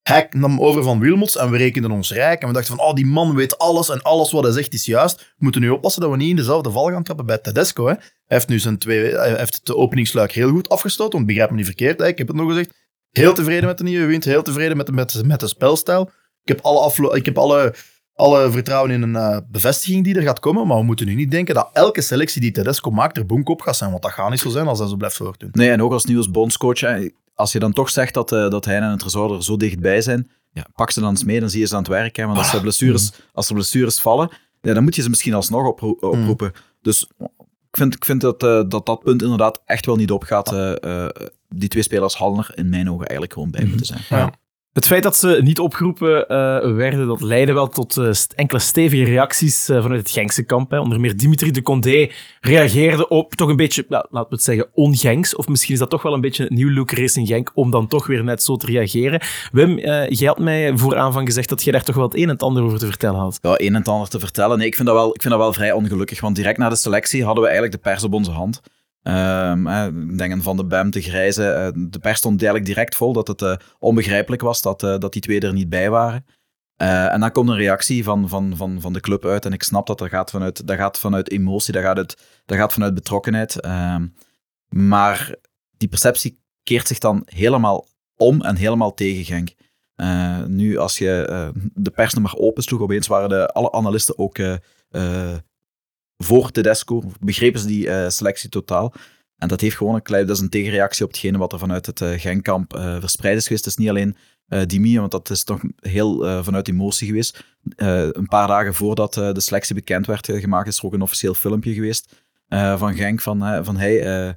[0.08, 2.42] Hij nam over van Wilmots en we rekenden ons rijk.
[2.42, 4.86] En we dachten van, oh, die man weet alles en alles wat hij zegt is
[4.86, 5.18] juist.
[5.18, 7.86] We moeten nu oppassen dat we niet in dezelfde val gaan trappen bij Tedesco.
[7.86, 7.94] Hè.
[7.94, 11.56] Hij heeft nu zijn twee, hij heeft de openingsluik heel goed afgestoten, want begrijp me
[11.56, 12.08] niet verkeerd, hè.
[12.08, 12.74] ik heb het nog gezegd.
[13.12, 16.10] Heel tevreden met de nieuwe wind, heel tevreden met de, met, de spelstijl.
[16.44, 17.74] Ik heb, alle, aflo- ik heb alle,
[18.14, 21.32] alle vertrouwen in een eh, bevestiging die er gaat komen, maar we moeten nu niet
[21.32, 24.40] denken dat elke selectie die Tedesco maakt er boomkop gaat zijn, want dat gaat niet
[24.40, 25.50] zo zijn als hij zo blijft voortdoen.
[25.52, 26.82] Nee, en ook als nieuws bondscoach,
[27.38, 30.02] als je dan toch zegt dat, eh, dat hij en het resort er zo dichtbij
[30.02, 32.16] zijn, ja, pak ze dan eens mee, dan zie je ze aan het werk.
[32.16, 34.30] Hè, want als er blessures, als er blessures vallen,
[34.62, 36.52] ja, dan moet je ze misschien alsnog opro- oproepen.
[36.82, 37.08] Dus
[37.70, 40.52] ik vind, ik vind dat, eh, dat dat punt inderdaad echt wel niet opgaat.
[40.52, 41.10] eh, eh,
[41.50, 44.00] die twee spelers hadden er in mijn ogen eigenlijk gewoon bij moeten zijn.
[44.78, 49.04] Het feit dat ze niet opgeroepen eh, werden, dat leidde wel tot eh, enkele stevige
[49.04, 50.72] reacties eh, vanuit het Genkse kamp.
[50.72, 50.80] Hè.
[50.80, 52.12] Onder meer Dimitri de Condé
[52.42, 55.36] reageerde op toch een beetje, nou, laten we het zeggen, ongenks.
[55.36, 57.88] Of misschien is dat toch wel een beetje een nieuw look Racing Genk om dan
[57.88, 59.22] toch weer net zo te reageren.
[59.52, 62.30] Wim, jij had mij voor aanvang gezegd dat jij daar toch wel het een en
[62.30, 63.40] het ander over te vertellen had.
[63.42, 64.58] Ja, een en ander te vertellen.
[64.58, 66.76] Nee, ik vind, dat wel, ik vind dat wel vrij ongelukkig, want direct na de
[66.76, 68.62] selectie hadden we eigenlijk de pers op onze hand.
[70.12, 71.50] Ik denk aan Van de Bem, de Grijze.
[71.50, 75.14] eh, de pers stond eigenlijk direct vol dat het eh, onbegrijpelijk was dat, eh, dat
[75.14, 76.26] die twee er niet bij waren.
[76.76, 79.46] Eh, en dan komt een reactie van, van, van, van de club uit.
[79.46, 81.96] En ik snap dat dat gaat vanuit, dat gaat vanuit emotie, dat gaat,
[82.46, 83.60] dat gaat vanuit betrokkenheid.
[83.60, 84.08] Ehm,
[84.70, 85.36] maar
[85.78, 89.54] die perceptie keert zich dan helemaal om en helemaal tegen Genk.
[89.96, 94.18] Eh, nu, als je eh, de pers nog maar opensloeg, opeens waren de, alle analisten
[94.18, 94.54] ook eh,
[94.90, 95.36] eh,
[96.18, 97.04] voor Tedesco.
[97.20, 98.94] Begrepen ze die eh, selectie totaal.
[99.38, 101.86] En dat heeft gewoon een klein, dat is een tegenreactie op hetgene wat er vanuit
[101.86, 103.66] het uh, Genkkamp uh, verspreid is geweest.
[103.66, 104.16] Het is niet alleen
[104.48, 107.44] uh, Dimi, want dat is toch heel uh, vanuit emotie geweest.
[107.76, 111.74] een paar dagen voordat de selectie bekend werd gemaakt, is er ook een officieel filmpje
[111.74, 112.26] geweest
[112.78, 114.36] van Genk van, van hey,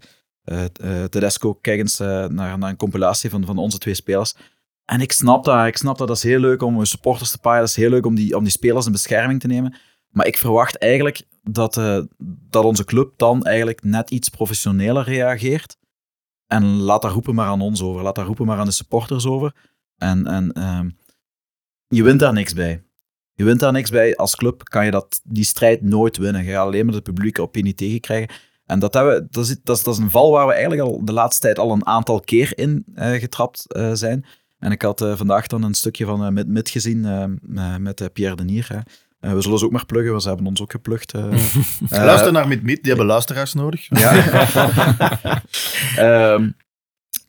[1.08, 4.34] Tedesco, kijk eens naar, naar een compilatie van, van onze twee spelers.
[4.84, 7.60] En ik snap dat, ik snap dat, dat is heel leuk om supporters te paaien,
[7.60, 9.76] dat is heel leuk om die, om die spelers in bescherming te nemen.
[10.10, 12.00] Maar ik verwacht eigenlijk dat, uh,
[12.50, 15.76] dat onze club dan eigenlijk net iets professioneler reageert.
[16.46, 18.02] En laat daar roepen maar aan ons over.
[18.02, 19.54] Laat daar roepen maar aan de supporters over.
[19.96, 20.80] En, en uh,
[21.88, 22.82] je wint daar niks bij.
[23.34, 24.16] Je wint daar niks bij.
[24.16, 26.44] Als club kan je dat, die strijd nooit winnen.
[26.44, 28.34] Je gaat alleen maar de publieke opinie tegenkrijgen.
[28.66, 31.40] En dat, hebben, dat, is, dat, is, een val waar we eigenlijk al de laatste
[31.40, 34.24] tijd al een aantal keer in uh, getrapt uh, zijn.
[34.58, 37.00] En ik had vandaag dan een stukje van Mit gezien
[37.78, 38.82] met Pierre Denier.
[39.20, 41.14] Uh, we zullen ze ook maar pluggen, want ze hebben ons ook geplukt.
[41.14, 41.24] Uh,
[41.88, 43.86] Luister naar Mit, die hebben luisteraars nodig.
[43.88, 45.32] Ja.
[46.34, 46.54] um,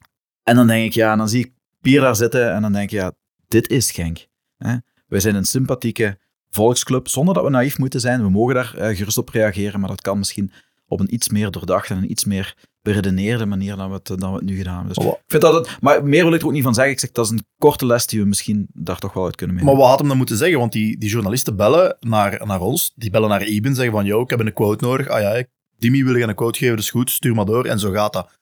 [0.49, 1.51] en dan denk ik, ja, en dan zie ik
[1.81, 3.11] Pier daar zitten en dan denk ik, ja,
[3.47, 4.27] dit is Genk.
[4.57, 4.75] Hè?
[5.07, 6.17] Wij zijn een sympathieke
[6.49, 8.21] volksclub, zonder dat we naïef moeten zijn.
[8.21, 10.51] We mogen daar uh, gerust op reageren, maar dat kan misschien
[10.87, 14.37] op een iets meer doordachte en iets meer beredeneerde manier dan we het, dan we
[14.37, 14.93] het nu gedaan hebben.
[14.93, 16.93] Dus oh, ik vind dat het, maar meer wil ik er ook niet van zeggen.
[16.93, 19.55] Ik zeg, dat is een korte les die we misschien daar toch wel uit kunnen
[19.55, 19.77] meenemen.
[19.77, 20.59] Maar wat had hem dan moeten zeggen?
[20.59, 24.21] Want die, die journalisten bellen naar, naar ons, die bellen naar Iben, zeggen van, yo,
[24.21, 25.07] ik heb een quote nodig.
[25.07, 25.43] Ah ja,
[25.77, 27.65] Dimi wil je een quote geven, dus goed, stuur maar door.
[27.65, 28.39] En zo gaat dat.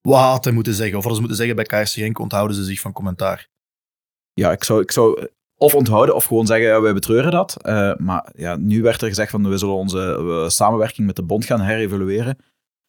[0.00, 0.96] Wat had hij moeten zeggen?
[0.96, 3.50] Of hadden ze moeten zeggen bij KRC Genk, onthouden ze zich van commentaar?
[4.34, 7.62] ja, ik zou, ik zou of onthouden of gewoon zeggen, ja, wij betreuren dat.
[7.62, 11.22] Eh, maar ja, nu werd er gezegd van, we zullen onze eh, samenwerking met de
[11.22, 12.36] bond gaan herevalueren.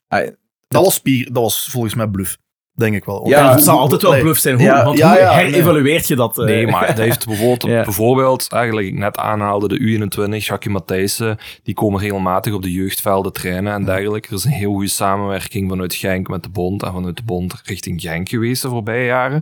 [0.08, 0.30] Ah,
[0.74, 2.38] Dat was, dat was volgens mij bluff.
[2.76, 3.28] Denk ik wel.
[3.28, 4.56] Ja, het zal altijd wel bluff zijn.
[4.56, 6.38] Hoe, Ja, want ja, hoe ja, herevalueert je dat?
[6.40, 6.46] eh?
[6.46, 11.74] Nee, maar dat heeft bijvoorbeeld, bijvoorbeeld eigenlijk ik net aanhaalde, de U21, Jackie Matthijssen, die
[11.74, 14.28] komen regelmatig op de jeugdvelden trainen en dergelijke.
[14.28, 17.62] Er is een heel goede samenwerking vanuit Genk met de bond en vanuit de bond
[17.64, 19.42] richting Genk geweest de voorbije jaren.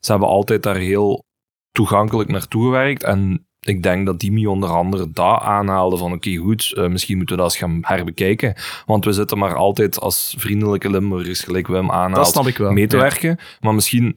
[0.00, 1.24] Ze hebben altijd daar heel
[1.72, 6.72] toegankelijk naartoe gewerkt en ik denk dat Dimi onder andere dat aanhaalde van oké goed,
[6.76, 8.54] eh, misschien moeten we dat eens gaan herbekijken.
[8.86, 12.72] Want we zitten maar altijd als vriendelijke Limburgers, gelijk Wim aanhaalt, dat snap ik wel.
[12.72, 13.02] mee te Ja.
[13.02, 13.38] werken.
[13.60, 14.16] Maar misschien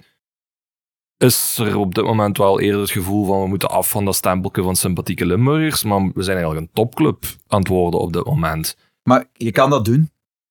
[1.17, 4.15] is er op dit moment wel eerder het gevoel van we moeten af van dat
[4.15, 5.83] stempeltje van sympathieke Limburgers.
[5.83, 8.77] Maar we zijn eigenlijk een topclub aan het worden op dit moment.
[9.03, 10.09] Maar je kan dat doen.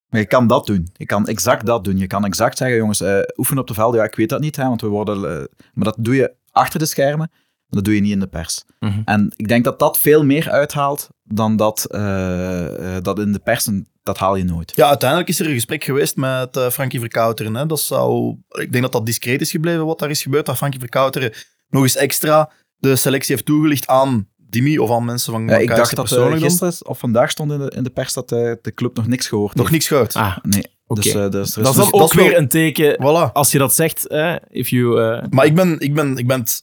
[0.09, 0.89] Maar je kan dat doen.
[0.93, 1.97] Je kan exact dat doen.
[1.97, 3.99] Je kan exact zeggen, jongens, eh oefen op de velden.
[3.99, 5.15] Ja, ik weet dat niet, hè, want we worden...
[5.39, 7.31] eh, maar dat doe je achter de schermen.
[7.69, 8.63] Dat doe je niet in de pers.
[8.79, 9.01] Mhm.
[9.05, 13.39] En ik denk dat dat veel meer uithaalt dan dat, eh, eh, dat in de
[13.39, 13.67] pers.
[13.67, 14.71] En dat haal je nooit.
[14.75, 17.55] Ja, uiteindelijk is er een gesprek geweest met eh, Frankie Verkouteren.
[17.55, 17.65] Hè.
[17.65, 20.45] Dat zou, ik denk dat dat discreet is gebleven wat daar is gebeurd.
[20.45, 21.31] Dat Frankie Verkouteren
[21.69, 25.67] nog eens extra de selectie heeft toegelicht aan Dimi of aan mensen van, Ja, ik
[25.67, 26.49] dacht dat persoonlijk dan.
[26.49, 29.27] gisteren of vandaag stond in de, in de pers dat eh, de club nog niks
[29.27, 29.71] gehoord Nog heeft.
[29.71, 30.13] niks gehoord.
[30.15, 30.65] Ah, Nee.
[30.87, 31.01] oké.
[31.01, 33.31] Dus, eh, dus is dat is dus- dat ook wel- weer een teken, Voilà.
[33.33, 34.07] als je dat zegt,
[34.49, 35.21] if you...
[35.29, 36.61] Maar ik ben, ik ben, ik ben, het,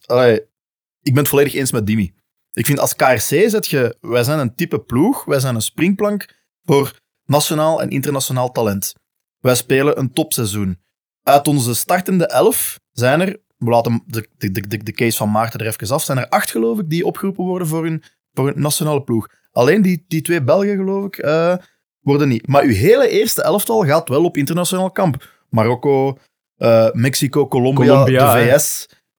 [1.02, 2.14] ik ben het volledig eens met Dimi.
[2.52, 6.28] Ik vind als KRC zet je, wij zijn een type ploeg, wij zijn een springplank
[6.64, 8.94] voor nationaal en internationaal talent.
[9.38, 10.80] Wij spelen een topseizoen.
[11.22, 15.60] Uit onze startende elf zijn er, we laten de, de, de, de, case van Maarten
[15.60, 18.60] er even af, zijn er acht geloof ik die opgeroepen worden voor een, voor een
[18.60, 19.28] nationale ploeg.
[19.50, 21.56] Alleen die, die twee Belgen geloof ik eh,
[22.00, 22.46] worden niet.
[22.46, 25.44] Maar uw hele eerste elftal gaat wel op internationaal kamp.
[25.48, 26.18] Marokko,
[26.56, 28.58] eh, Mexico, Colombia, Colombia, de hè.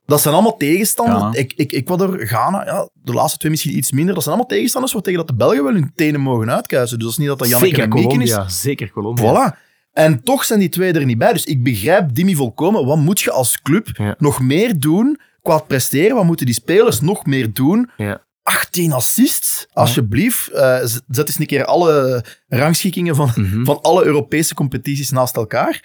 [0.05, 1.21] Dat zijn allemaal tegenstanders.
[1.35, 1.41] Ja.
[1.41, 4.13] Ik, ik, Ecuador, Ghana, ja, de laatste twee misschien iets minder.
[4.13, 6.97] Dat zijn allemaal tegenstanders waar tegen dat de Belgen wel hun tenen mogen uitkuisen.
[6.97, 8.29] Dus dat is niet dat dat Janneke zeker en Mieken is.
[8.31, 8.53] Colombia.
[8.53, 9.53] Zeker Colombia.
[9.53, 9.57] Voilà.
[9.93, 11.33] En toch zijn die twee er niet bij.
[11.33, 12.85] Dus ik begrijp Dimi volkomen.
[12.85, 14.15] Wat moet je als club Ja.
[14.17, 16.15] nog meer doen qua presteren?
[16.15, 17.89] Wat moeten die spelers nog meer doen?
[17.97, 18.21] Ja.
[18.43, 20.49] 18 assists, alsjeblieft.
[20.83, 23.63] Z- zet eens een keer alle rangschikkingen van, Mhm.
[23.63, 25.83] van alle Europese competities naast elkaar.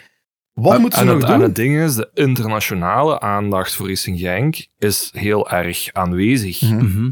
[0.59, 1.47] Wat En- moeten ze en nog het, En doen?
[1.47, 6.61] het ding is, de internationale aandacht voor Racing Genk is heel erg aanwezig.
[6.61, 6.75] Mhm.
[6.77, 7.11] Mhm.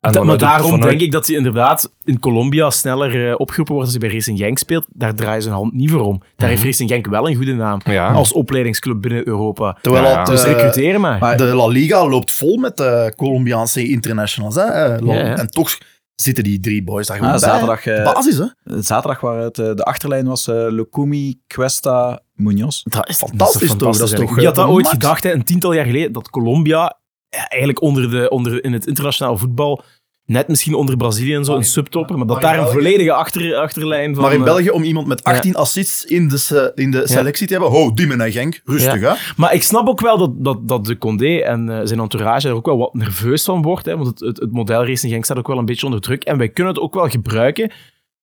[0.00, 3.74] En Da- maar daarom vanuit- denk ik dat hij inderdaad in Colombia sneller eh, opgeroepen
[3.74, 4.86] wordt als hij bij Racing Genk speelt.
[4.88, 6.22] Daar draaien ze hun hand niet voor om.
[6.36, 7.80] Daar heeft Racing Genk wel een goede naam.
[7.84, 8.12] Ja.
[8.12, 9.78] Als opleidingsclub binnen Europa.
[9.82, 11.18] Terwijl Ja, het, Dus eh, recruteren maar.
[11.18, 14.54] maar- de La Liga loopt vol met de Colombiaanse internationals.
[14.54, 14.62] Hè?
[14.62, 15.14] Eh, La-.
[15.36, 15.78] En toch
[16.14, 17.48] zitten die drie boys daar gewoon Ah, bij.
[17.48, 18.46] zaterdag, eh, Basis, hè?
[18.82, 22.82] zaterdag waar het, eh, de achterlijn was eh Lukumi, Cuesta, Munoz.
[22.82, 23.96] Dat is Fantastisch toch?
[23.96, 26.98] Dat is toch, Wie had dat ooit gedacht, hè, een tiental jaar geleden, dat Colombia
[27.28, 29.82] ja, eigenlijk onder de, onder, in het internationaal voetbal,
[30.26, 33.12] net misschien onder Brazilië en zo, een subtopper, maar dat maar daar een België- volledige
[33.12, 34.22] achter, achterlijn van...
[34.22, 37.46] Maar in eh, België, om iemand met 18 assists in de, se- in de selectie
[37.46, 39.12] te hebben, ho, Diemen en Genk, rustig hè.
[39.36, 42.54] Maar ik snap ook wel dat, dat, dat de Condé en eh, zijn entourage er
[42.54, 43.86] ook wel wat nerveus van wordt.
[43.86, 46.24] Hè, want het, het, het model Racing Genk staat ook wel een beetje onder druk.
[46.24, 47.70] En wij kunnen het ook wel gebruiken.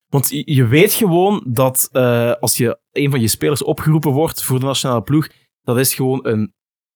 [0.08, 4.42] Want je, je weet gewoon dat eh, als je een van je spelers opgeroepen wordt
[4.42, 5.28] voor de nationale ploeg,
[5.62, 6.52] dat is gewoon een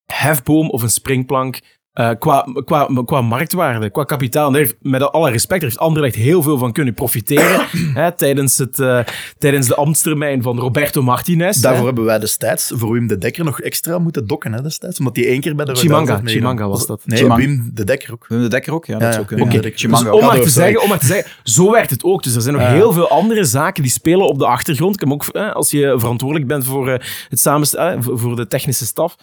[0.06, 1.60] hefboom of een springplank
[1.96, 4.46] eh, qua, qua, qua marktwaarde, qua kapitaal.
[4.46, 7.66] En daar heeft, met alle respect, daar heeft Anderlecht heel veel van kunnen profiteren
[8.00, 8.98] hè, tijdens, het, eh,
[9.38, 11.60] tijdens de ambtstermijn van Roberto Martinez.
[11.60, 11.86] Daarvoor hè.
[11.86, 14.98] hebben wij destijds voor Wim de Dekker nog extra moeten dokken hè, destijds.
[14.98, 16.20] Omdat hij één keer bij de Chimanga.
[16.24, 17.00] Chimanga was dat.
[17.04, 17.44] Nee, Chimanga.
[17.44, 18.26] Wim de Dekker ook.
[18.28, 18.84] Wim de Dekker ook?
[18.86, 19.26] Ja, dat Ja, zou ja.
[19.28, 19.46] kunnen.
[19.46, 19.62] Oké, Ja.
[19.62, 20.14] dus ook.
[20.14, 22.22] om maar, te zeggen, om maar te zeggen, zo werkt het ook.
[22.22, 24.94] Dus er zijn nog heel veel andere zaken die spelen op de achtergrond.
[24.94, 28.46] Ik heb ook, eh, als je verantwoordelijk bent voor, eh, het samenst- voor voor de
[28.46, 29.16] technische staf,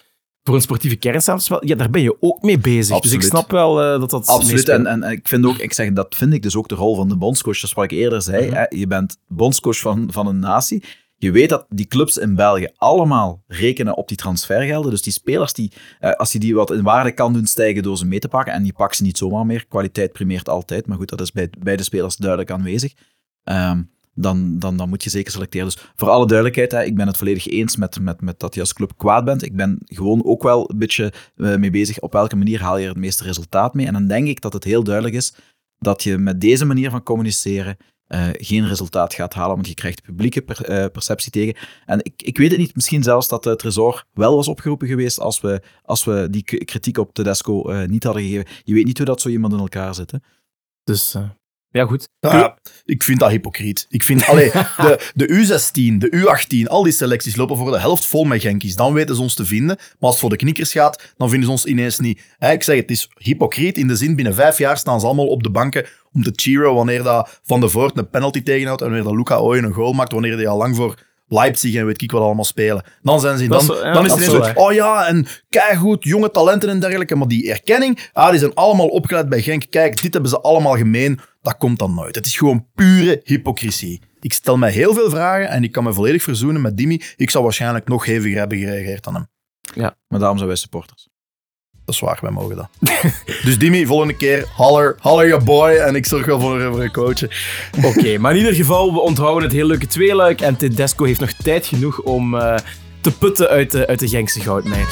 [0.43, 2.87] voor een sportieve kernspel, ja, daar ben je ook mee bezig.
[2.87, 3.23] Dus Absoluut.
[3.23, 4.51] ik snap wel eh, dat dat Absoluut.
[4.53, 4.85] meespeelt.
[4.85, 7.09] En, en ik vind ook, ik zeg, dat vind ik dus ook de rol van
[7.09, 7.59] de bondscoach.
[7.59, 8.45] Dat is wat ik eerder zei.
[8.45, 8.55] Mhm.
[8.55, 8.65] hè.
[8.69, 10.83] Je bent bondscoach van, van een natie.
[11.17, 14.91] Je weet dat die clubs in België allemaal rekenen op die transfergelden.
[14.91, 17.97] Dus die spelers, die, eh, als je die wat in waarde kan doen stijgen door
[17.97, 20.97] ze mee te pakken, en je pakt ze niet zomaar meer, kwaliteit primeert altijd, maar
[20.97, 22.93] goed, dat is bij, bij de spelers duidelijk aanwezig,
[23.43, 23.81] ehm,
[24.15, 25.67] dan, dan, dan moet je zeker selecteren.
[25.67, 28.59] Dus voor alle duidelijkheid, hè, ik ben het volledig eens met, met, met dat je
[28.59, 29.43] als club kwaad bent.
[29.43, 32.87] Ik ben gewoon ook wel een beetje eh, mee bezig op welke manier haal je
[32.87, 33.85] het meeste resultaat mee.
[33.85, 35.33] En dan denk ik dat het heel duidelijk is
[35.77, 40.01] dat je met deze manier van communiceren eh, geen resultaat gaat halen, want je krijgt
[40.01, 41.55] publieke eh, perceptie tegen.
[41.85, 45.19] En ik, ik weet het niet, misschien zelfs dat de Tresor wel was opgeroepen geweest
[45.19, 48.47] als we, als we die kritiek op Tedesco eh niet hadden gegeven.
[48.63, 50.13] Je weet niet hoe dat zo iemand in elkaar zit.
[50.83, 51.15] Dus,
[51.73, 52.09] Ja, goed.
[52.19, 53.85] Ja, ik vind dat hypocriet.
[53.89, 58.05] Ik vind, allee, de, de U16, de U18, al die selecties lopen voor de helft
[58.05, 58.75] vol met Genkies.
[58.75, 59.75] Dan weten ze ons te vinden.
[59.75, 62.21] Maar als het voor de knikkers gaat, dan vinden ze ons ineens niet.
[62.37, 65.27] Hè, ik zeg, het is hypocriet in de zin, binnen vijf jaar staan ze allemaal
[65.27, 68.87] op de banken om te cheeren wanneer dat Van de Voort een penalty tegenhoudt en
[68.87, 70.97] wanneer dat Luca Ooyen een goal maakt, wanneer hij al lang voor
[71.33, 72.83] Leipzig en weet ik wat allemaal spelen.
[73.01, 75.27] Dan zijn ze dan, is zo- ja, dan is het ineens oh ja, en
[75.77, 77.15] goed, jonge talenten en dergelijke.
[77.15, 79.63] Maar die erkenning, ah, die zijn allemaal opgeleid bij Genk.
[79.69, 81.19] Kijk, dit hebben ze allemaal gemeen.
[81.41, 82.15] Dat komt dan nooit.
[82.15, 84.01] Het is gewoon pure hypocrisie.
[84.19, 87.01] Ik stel mij heel veel vragen en ik kan me volledig verzoenen met Dimi.
[87.15, 89.27] Ik zou waarschijnlijk nog heviger hebben gereageerd dan hem.
[90.07, 91.09] Maar daarom zijn wij supporters.
[91.85, 92.67] Dat is waar, wij mogen dat.
[93.45, 95.69] dus Dimi, volgende keer, holler, holler je boy.
[95.69, 97.23] En ik zorg wel voor, voor een coach.
[97.83, 100.41] Oké, maar in ieder geval, we onthouden het heel leuke tweeluik.
[100.41, 102.55] En Tedesco heeft nog tijd genoeg om eh,
[103.01, 104.85] te putten uit de, uit de Genkse goudmijn.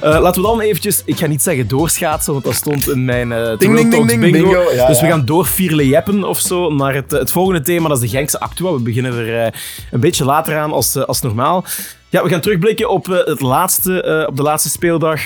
[0.00, 3.32] Eh, laten we dan eventjes, ik ga niet zeggen doorschaatsen, want dat stond in mijn
[3.32, 4.30] eh Ding, ding, ding, bingo.
[4.30, 4.72] bingo.
[4.72, 8.16] Ja, dus we gaan doorfierlejeppen of zo naar het, het volgende thema, dat is de
[8.16, 8.72] Genkse Actua.
[8.72, 11.64] We beginnen er eh, een beetje later aan als, als normaal.
[12.08, 15.20] Ja, we gaan terugblikken op, het laatste, op de laatste speeldag.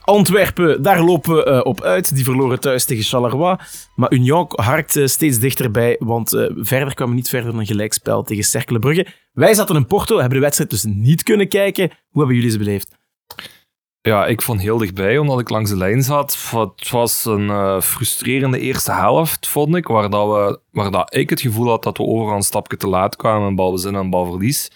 [0.00, 2.14] Antwerpen, daar lopen we op uit.
[2.14, 3.56] Die verloren thuis tegen Charleroi.
[3.94, 8.44] Maar Union harkt steeds dichterbij, want verder kwam we niet verder dan een gelijkspel tegen
[8.44, 9.06] Cercle Brugge.
[9.32, 11.90] Wij zaten in Porto, hebben de wedstrijd dus niet kunnen kijken.
[12.08, 12.96] Hoe hebben jullie ze beleefd?
[14.08, 16.50] Ja, ik vond heel dichtbij, omdat ik langs de lijn zat.
[16.50, 21.30] Het was een eh, frustrerende eerste helft, vond ik, waar, dat we, waar dat ik
[21.30, 24.70] het gevoel had dat we overal een stapje te laat kwamen in balbezin en balverlies.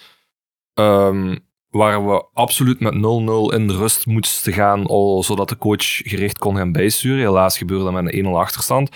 [0.75, 1.37] Ehm,
[1.71, 4.87] waar we absoluut met 0-0 in de rust moesten gaan,
[5.23, 7.19] zodat de coach gericht kon gaan bijsturen.
[7.19, 8.91] Helaas gebeurde dat met een 1-0 achterstand.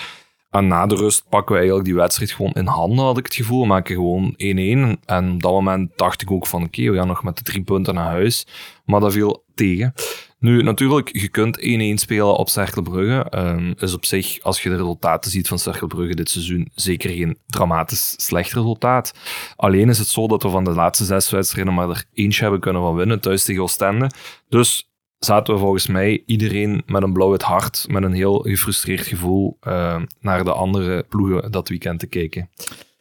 [0.50, 3.34] En na de rust pakken we eigenlijk die wedstrijd gewoon in handen, had ik het
[3.34, 3.60] gevoel.
[3.60, 5.00] We maken gewoon 1-1.
[5.04, 7.62] En op dat moment dacht ik ook van, oké, we gaan nog met de drie
[7.62, 8.46] punten naar huis.
[8.84, 9.94] Maar dat viel tegen.
[10.38, 11.62] Nu, natuurlijk, je kunt 1-1
[11.94, 13.30] spelen op Cercle Brugge.
[13.30, 17.10] Ehm, is op zich, als je de resultaten ziet van Cercle Brugge dit seizoen, zeker
[17.10, 19.12] geen dramatisch slecht resultaat.
[19.56, 22.60] Alleen is het zo dat we van de laatste zes wedstrijden maar er eentje hebben
[22.60, 24.10] kunnen van winnen, thuis tegen Oostende.
[24.48, 29.06] Dus zaten we volgens mij iedereen met een blauw het hart, met een heel gefrustreerd
[29.06, 32.50] gevoel eh, naar de andere ploegen dat weekend te kijken.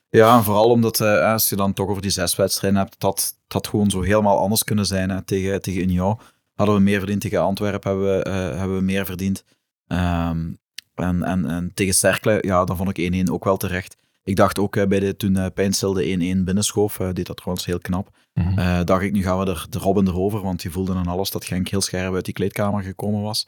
[0.09, 3.37] Ja, en vooral omdat eh, als je dan toch over die zes wedstrijden hebt, dat
[3.47, 6.19] dat gewoon zo helemaal anders kunnen zijn hè, tegen, tegen Union.
[6.61, 9.43] Hadden we meer verdiend tegen Antwerpen, hebben we, eh, hebben we meer verdiend.
[9.87, 10.53] Ehm,
[10.95, 13.95] en, en, en tegen Cercle, ja, dan vond ik 1-1 ook wel terecht.
[14.23, 17.37] Ik dacht ook eh, bij de, toen uh, Pijnstil de 1-1 binnenschoof, eh, deed dat
[17.37, 18.09] trouwens heel knap.
[18.33, 21.31] Eh, dacht ik, nu gaan we er de Robin erover, want je voelde aan alles
[21.31, 23.45] dat Genk heel scherp uit die kleedkamer gekomen was.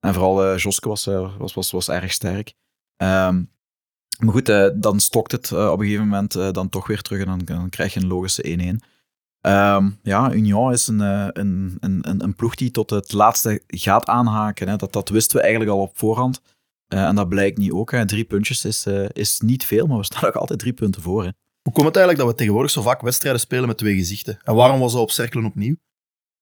[0.00, 2.54] En vooral eh Joske was, eh, was, was, was erg sterk.
[2.96, 3.42] Ehm,
[4.18, 7.02] maar goed, eh, dan stokt het eh, op een gegeven moment eh, dan toch weer
[7.02, 8.84] terug en dan, dan krijg je een logische 1-1.
[9.44, 13.62] Ehm, ja, Union is een, eh, een, een, een, een ploeg die tot het laatste
[13.66, 14.68] gaat aanhaken.
[14.68, 14.76] Hè.
[14.76, 16.40] Dat, dat wisten we eigenlijk al op voorhand.
[16.86, 17.90] Eh, en dat blijkt niet ook.
[17.90, 18.06] Hè.
[18.06, 21.24] Drie puntjes is, eh, is niet veel, maar we staan ook altijd drie punten voor.
[21.24, 21.30] Hè.
[21.62, 24.38] Hoe komt het eigenlijk dat we tegenwoordig zo vaak wedstrijden spelen met twee gezichten?
[24.42, 25.76] En waarom was dat op Cerkelen opnieuw?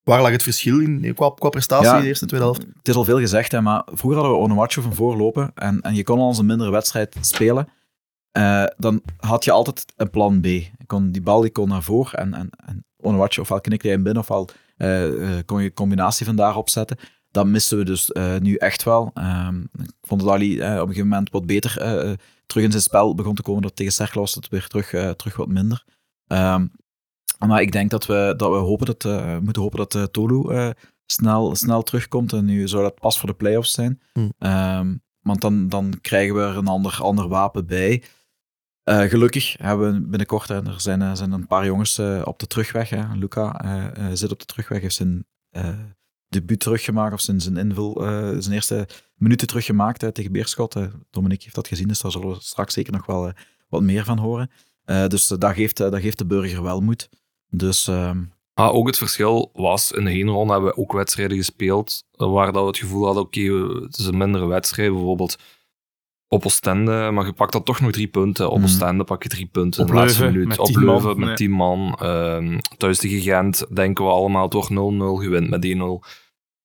[0.03, 1.95] Waar lag het verschil in qua, qua prestatie Ja.
[1.97, 2.62] in de eerste en tweede helft?
[2.77, 5.95] Het is al veel gezegd, hè, maar vroeger hadden we Onuachu van voorlopen en, en
[5.95, 7.69] je kon al eens een mindere wedstrijd spelen.
[8.77, 10.45] Dan had je altijd een plan B.
[10.45, 13.95] Je kon, die bal die kon naar voren en, en, en Onuachu ofwel knikte hij
[13.95, 16.97] hem binnen ofwel eh, eh, kon je een combinatie van daarop zetten.
[17.31, 19.11] Dat missen we dus eh, nu echt wel.
[19.15, 21.73] Ehm, ik vond dat Ali op een gegeven moment wat beter
[22.47, 23.62] terug in zijn spel begon te komen.
[23.62, 25.85] Dat tegen Cercle was het weer terug, terug wat minder.
[26.27, 26.67] Ehm,
[27.47, 30.73] maar ik denk dat we, dat we hopen dat, eh, moeten hopen dat Tolu
[31.07, 32.33] snel, snel terugkomt.
[32.33, 34.01] En nu zou dat pas voor de play-offs zijn.
[34.12, 34.33] Hmm.
[34.38, 38.03] Ehm, want dan, dan krijgen we er een ander, ander wapen bij.
[38.83, 42.38] Eh, gelukkig hebben we binnenkort, hè, er zijn, eh, zijn een paar jongens eh, op
[42.38, 42.88] de terugweg.
[42.90, 43.14] Hè.
[43.14, 43.64] Luca
[44.12, 45.27] zit op de terugweg, heeft zijn
[46.29, 47.97] debuut teruggemaakt, of zijn, zijn invul,
[48.38, 50.77] zijn eerste minuten teruggemaakt tegen Beerschot.
[51.11, 53.33] Dominique heeft dat gezien, dus daar zullen we straks zeker nog wel
[53.68, 54.51] wat meer van horen.
[54.85, 57.09] Dus dat, geeft, dat geeft de burger wel moed.
[57.49, 58.23] Dus ehm,
[58.55, 62.62] Ah, ook het verschil was, in de heenronde hebben we ook wedstrijden gespeeld waar dat
[62.62, 63.40] we het gevoel hadden, oké,
[63.85, 65.38] het is een mindere wedstrijd, bijvoorbeeld
[66.33, 68.51] op Oostende, maar je pakt dan toch nog drie punten.
[68.51, 68.64] Op Mhm.
[68.64, 70.49] Oostende pak je drie punten Op in de laatste Leuven minuut.
[70.49, 71.37] met Op 10 man, Leuven met.
[71.37, 71.97] 10 man.
[72.01, 76.03] Ehm, thuis tegen Gent denken we allemaal, het wordt 0-0, gewint met 1-0.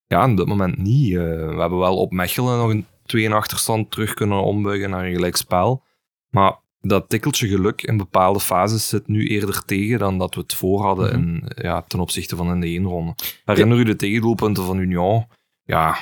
[0.05, 1.13] Ja, op dit moment niet.
[1.13, 5.05] Eh, we hebben wel op Mechelen nog een 2 in achterstand terug kunnen ombuigen naar
[5.05, 5.83] een gelijkspel.
[6.29, 10.53] Maar dat tikkeltje geluk in bepaalde fases zit nu eerder tegen dan dat we het
[10.53, 13.15] voor hadden in, ja, ten opzichte van in de eenronde.
[13.45, 15.25] Herinner u de tegendoelpunten van Union?
[15.63, 15.97] Ja,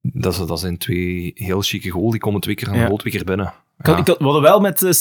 [0.00, 2.10] dat, is- dat zijn twee heel chique goals.
[2.10, 2.86] Die komen twee keer aan de Ja.
[2.86, 3.46] goal, twee keer binnen.
[3.78, 4.00] Ik had, Ja.
[4.00, 4.92] ik had, we hadden wel met eh,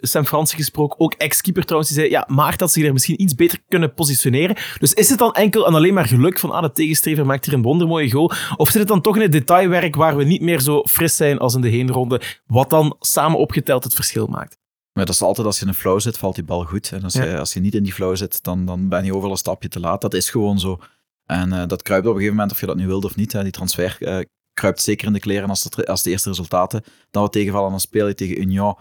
[0.00, 3.34] Sam Francis gesproken, ook ex-keeper trouwens, die zei, ja, Maart had zich er misschien iets
[3.34, 4.56] beter kunnen positioneren.
[4.78, 7.54] Dus is het dan enkel en alleen maar geluk van, ah, de tegenstrever maakt hier
[7.54, 8.30] een wondermooie goal?
[8.56, 11.38] Of zit het dan toch in het detailwerk waar we niet meer zo fris zijn
[11.38, 14.58] als in de heenronde, wat dan samen opgeteld het verschil maakt?
[14.92, 16.92] Maar dat is altijd als je in een flow zit, valt die bal goed.
[16.92, 17.24] En als, Ja.
[17.24, 19.68] je, als je niet in die flow zit, dan, dan ben je overal een stapje
[19.68, 20.00] te laat.
[20.00, 20.78] Dat is gewoon zo.
[21.26, 23.32] En eh, dat kruipt op een gegeven moment, of je dat nu wilt of niet.
[23.32, 23.42] Hè.
[23.42, 24.18] Die transfer eh,
[24.52, 27.70] kruipt zeker in de kleren als, de, als de eerste resultaten dan we tegenvallen.
[27.70, 28.76] Dan speel je tegen Union.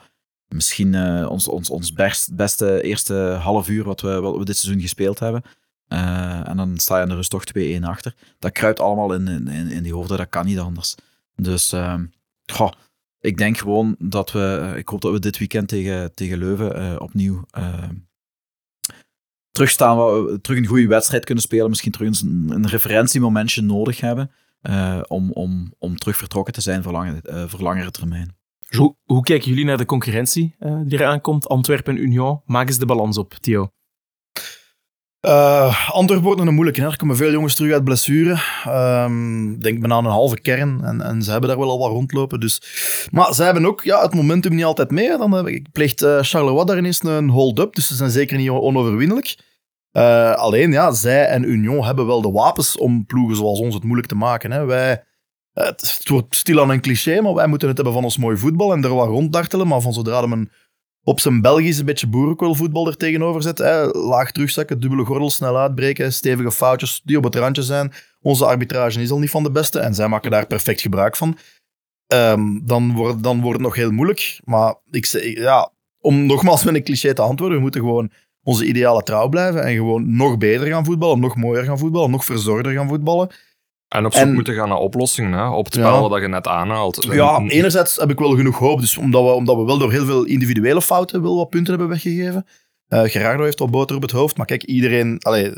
[0.47, 4.57] Misschien eh, ons, ons, ons best, beste eerste half uur wat we, wat we dit
[4.57, 5.43] seizoen gespeeld hebben.
[5.87, 8.15] En dan sta je in de rust toch 2-1 achter.
[8.39, 10.95] Dat kruipt allemaal in, in, in die hoofden, dat kan niet anders.
[11.35, 12.05] Dus ehm,
[13.19, 14.73] ik denk gewoon dat we...
[14.75, 17.89] Ik hoop dat we dit weekend tegen, tegen Leuven opnieuw eh,
[19.52, 19.97] terugstaan.
[20.41, 21.70] terug een goede wedstrijd kunnen spelen.
[21.70, 24.32] Misschien terug een, een referentiemomentje nodig hebben.
[24.62, 28.36] eh, om, om, om terug vertrokken te zijn voor, eh, voor langere termijn.
[28.78, 31.47] Hoe, hoe kijken jullie naar de concurrentie eh, die eraan komt?
[31.47, 32.41] Antwerpen en Union.
[32.45, 33.72] Maak eens de balans op, Theo.
[35.22, 36.82] Eh Antwerpen wordt nog een moeilijke.
[36.82, 38.32] Er komen veel jongens terug uit blessure.
[39.53, 40.84] Ik denk bijna een halve kern.
[40.84, 42.39] En, en ze hebben daar wel al wat rondlopen.
[42.39, 42.61] Dus.
[43.11, 45.17] Maar ze hebben ook ja, het momentum niet altijd mee.
[45.17, 47.74] Dan heb ik- pleegt eh, Charleroi daar een hold-up.
[47.76, 49.38] Dus ze zijn zeker niet onoverwinnelijk.
[49.91, 53.84] Eh, alleen, ja, zij en Union hebben wel de wapens om ploegen zoals ons het
[53.84, 54.51] moeilijk te maken.
[54.51, 54.65] Hè.
[54.65, 54.91] Wij,
[55.53, 58.72] eh, het, wordt stilaan een cliché, maar wij moeten het hebben van ons mooi voetbal
[58.74, 59.67] en er wat ronddartelen.
[59.67, 60.51] Maar van zodra hem een
[61.04, 63.58] op zijn Belgisch een beetje boerenkoolvoetbal er tegenover zet.
[63.58, 63.86] Hè.
[63.86, 67.91] Laag terugzakken, dubbele gordel, snel uitbreken, stevige foutjes die op het randje zijn.
[68.22, 71.38] Onze arbitrage is al niet van de beste en zij maken daar perfect gebruik van.
[72.08, 74.39] Ehm, dan, wordt, dan wordt het nog heel moeilijk.
[74.43, 78.12] Maar ik, ja, om nogmaals met een cliché te antwoorden, we moeten gewoon
[78.43, 82.26] onze ideale trouw blijven en gewoon nog beter gaan voetballen, nog mooier gaan voetballen, nog
[82.26, 83.30] verzorgder gaan voetballen.
[83.91, 86.09] En op zoek En- moeten gaan naar oplossingen, hè, op het spel Ja.
[86.09, 87.07] dat je net aanhaalt.
[87.11, 89.91] Ja, En- enerzijds heb ik wel genoeg hoop, dus omdat, we, omdat we wel door
[89.91, 92.45] heel veel individuele fouten wel wat punten hebben weggegeven.
[92.87, 95.17] Eh Gerardo heeft al boter op het hoofd, maar kijk, iedereen...
[95.19, 95.51] Allee,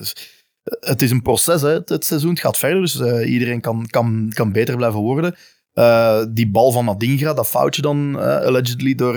[0.80, 3.86] het is een proces, hè, het, het seizoen het gaat verder, dus eh, iedereen kan,
[3.90, 5.36] kan, kan beter blijven worden.
[5.74, 8.16] Eh, die bal van Nadingra, dat foutje dan,
[8.46, 9.16] allegedly, door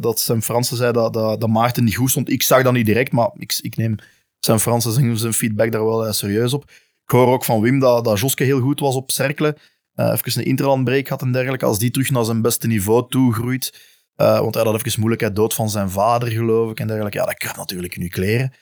[0.00, 2.30] dat Sam Fransen zei dat, dat, dat Maarten niet goed stond.
[2.30, 3.94] Ik zag dat niet direct, maar ik, ik neem
[4.40, 6.64] Sam Fransen zijn, zijn feedback daar wel serieus op.
[7.06, 9.56] Ik hoor ook van Wim dat, dat Joske heel goed was op cerkelen.
[9.94, 11.64] Eh even een interlandbreak had en dergelijke.
[11.64, 13.94] Als die terug naar zijn beste niveau toe groeit.
[14.16, 17.18] eh, want hij had even moeilijkheid dood van zijn vader, geloof ik, en dergelijke.
[17.18, 18.52] Ja, dat kan natuurlijk in uw kleren.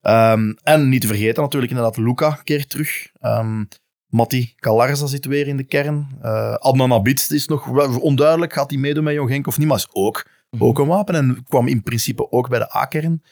[0.00, 3.08] Ehm, en niet te vergeten natuurlijk inderdaad, Luca keert terug.
[3.20, 3.64] Ehm
[4.06, 6.18] Matti Calarza zit weer in de kern.
[6.22, 8.52] Eh Adnan Abid is nog onduidelijk.
[8.52, 9.68] Gaat hij meedoen met Jong Genk of niet?
[9.68, 10.26] Maar is ook,
[10.58, 11.14] ook een wapen.
[11.14, 13.22] En kwam in principe ook bij de A-kern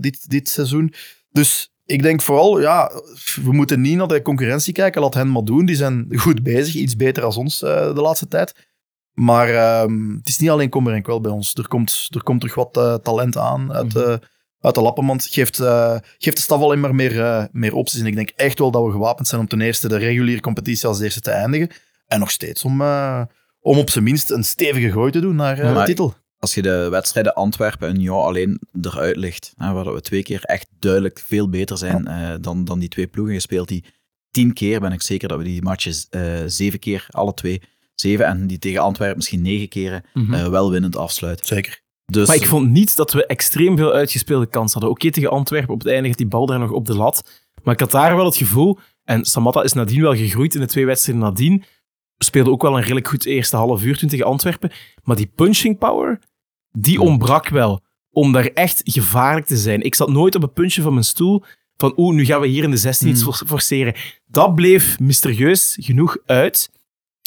[0.00, 0.94] dit, dit seizoen.
[1.30, 2.90] Dus ik denk vooral, ja,
[3.42, 5.00] we moeten niet naar de concurrentie kijken.
[5.00, 5.66] Laat hen maar doen.
[5.66, 6.74] Die zijn goed bezig.
[6.74, 8.68] Iets beter dan ons eh, de laatste tijd.
[9.12, 11.54] Maar ehm, het is niet alleen kommer en kwel bij ons.
[11.54, 14.16] Er komt, er komt terug wat eh, talent aan uit, eh,
[14.60, 15.24] uit de lappenmand.
[15.24, 15.56] Geeft,
[16.18, 18.00] geeft de staf alleen maar meer, meer opties.
[18.00, 20.88] En ik denk echt wel dat we gewapend zijn om ten eerste de reguliere competitie
[20.88, 21.70] als eerste te eindigen.
[22.06, 22.82] En nog steeds om,
[23.60, 26.14] om op zijn minst een stevige gooi te doen naar de titel.
[26.40, 30.42] Als je de wedstrijden Antwerpen en Union alleen eruit ligt, hè, waar we twee keer
[30.42, 33.84] echt duidelijk veel beter zijn eh, dan, dan die twee ploegen gespeeld, die
[34.30, 37.62] tien keer ben ik zeker dat we die matches eh, zeven keer, alle twee,
[37.94, 41.46] zeven, en die tegen Antwerpen misschien negen keren eh, wel winnend afsluiten.
[41.46, 41.80] Zeker.
[42.04, 44.90] Dus, Maar ik vond niet dat we extreem veel uitgespeelde kansen hadden.
[44.90, 47.30] Oké, tegen Antwerpen, op het einde die bal daar nog op de lat.
[47.62, 50.66] Maar ik had daar wel het gevoel, en Samatta is nadien wel gegroeid in de
[50.66, 51.64] twee wedstrijden nadien,
[52.18, 54.70] speelde ook wel een redelijk goed eerste half uur toen tegen Antwerpen.
[55.02, 56.20] Maar die punching power,
[56.72, 57.80] die ontbrak wel.
[58.10, 59.80] Om daar echt gevaarlijk te zijn.
[59.82, 61.42] Ik zat nooit op het puntje van mijn stoel
[61.76, 63.94] van oeh, nu gaan we hier in de 16 iets for- forceren.
[64.26, 66.70] Dat bleef mysterieus genoeg uit.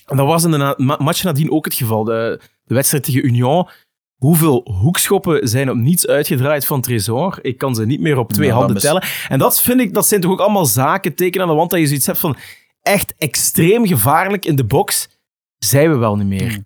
[0.06, 2.04] En dat was in de na- match nadien ook het geval.
[2.04, 3.68] De, de wedstrijd tegen Union.
[4.16, 7.40] Hoeveel hoekschoppen zijn op niets uitgedraaid van Tresor?
[7.42, 9.04] Ik kan ze niet meer op twee Ja, handen is- tellen.
[9.30, 11.80] En dat vind ik, dat zijn toch ook allemaal zaken, teken aan de wand, dat
[11.80, 12.36] je zoiets hebt van
[12.82, 15.10] echt extreem gevaarlijk in de box.
[15.58, 16.64] Zijn we wel niet meer.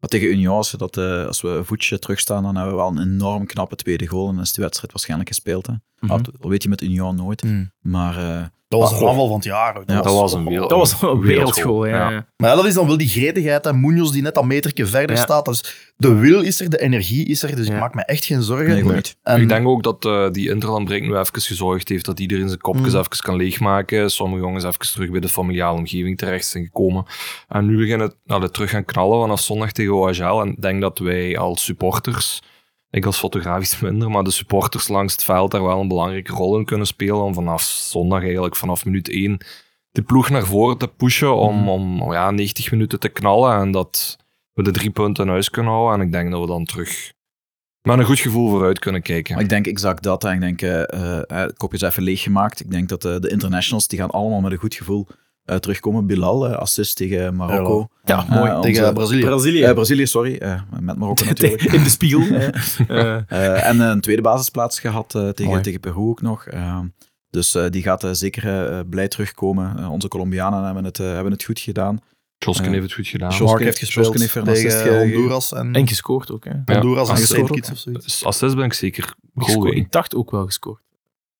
[0.00, 2.80] Maar tegen Union, als we, dat, eh, als we een voetje terugstaan, dan hebben we
[2.80, 5.66] wel een enorm knappe tweede goal en is de wedstrijd waarschijnlijk gespeeld.
[5.66, 5.72] Hè.
[6.00, 7.40] Dat weet je met Union nooit.
[7.40, 7.70] Hmm.
[7.80, 9.74] Maar eh, Dat was Ah, een aanval van het jaar.
[9.86, 10.68] Ja, dat was een wereld.
[10.70, 12.10] Dat was een wereldschool, ja.
[12.10, 12.26] Ja.
[12.36, 13.66] Maar ja, dat is dan wel die gretigheid.
[13.66, 15.22] En Munoz die net dat metertje verder Ja.
[15.22, 15.44] staat.
[15.44, 17.56] Dus de wil is er, de energie is er.
[17.56, 17.74] Dus Ja.
[17.74, 18.66] ik maak me echt geen zorgen.
[18.68, 19.16] nee, gewoon niet.
[19.22, 22.60] En- Ik denk ook dat eh, die interlandbreak nu even gezorgd heeft dat iedereen zijn
[22.60, 22.98] kopjes Mm.
[22.98, 24.10] even kan leegmaken.
[24.10, 27.04] Sommige jongens even terug bij de familiale omgeving terecht zijn gekomen.
[27.48, 30.40] En nu beginnen het nou, terug gaan knallen vanaf zondag tegen OHL.
[30.40, 32.42] En ik denk dat wij als supporters,
[32.90, 36.32] ik als fotograaf iets minder, maar de supporters langs het veld daar wel een belangrijke
[36.32, 37.22] rol in kunnen spelen.
[37.22, 39.38] Om vanaf zondag eigenlijk, vanaf minuut 1,
[39.90, 43.60] de ploeg naar voren te pushen om, om ja, 90 minuten te knallen.
[43.60, 44.18] En dat
[44.52, 46.00] we de drie punten in huis kunnen houden.
[46.00, 47.12] En ik denk dat we dan terug
[47.82, 49.34] met een goed gevoel vooruit kunnen kijken.
[49.34, 50.24] Maar ik denk exact dat.
[50.24, 52.60] En ik denk, eh eh, het kopje is even leeggemaakt.
[52.60, 55.06] Ik denk dat eh, de internationals, die gaan allemaal met een goed gevoel
[55.44, 56.06] eh, terugkomen.
[56.06, 57.88] Bilal, eh, assist tegen Marokko.
[58.04, 58.60] Ja, Eh, mooi.
[58.60, 59.24] Tegen Brazilië.
[59.24, 59.62] Brazilië.
[59.62, 60.36] Eh, Brazilië, sorry.
[60.36, 61.62] eh, met Marokko natuurlijk.
[61.62, 62.20] In de spiegel.
[62.88, 65.62] Eh, Eh, en een tweede basisplaats gehad eh, tegen, Mooi.
[65.62, 66.46] tegen Peru ook nog.
[67.30, 69.88] Dus eh, die gaat eh, zeker eh, blij terugkomen.
[69.88, 72.00] Onze Colombianen hebben het, hebben het goed gedaan.
[72.38, 73.28] Josken heeft het goed gedaan.
[73.28, 74.98] Josken- Mark heeft gespeeld Josken heeft tegen.
[74.98, 76.44] Honduras en, en gescoord ook.
[76.44, 76.50] Hè.
[76.50, 76.62] Ja.
[76.64, 78.04] Honduras en of zoiets.
[78.04, 79.66] Dus Assist ben ik zeker Gescoord.
[79.68, 80.82] goal Ik dacht ook wel gescoord.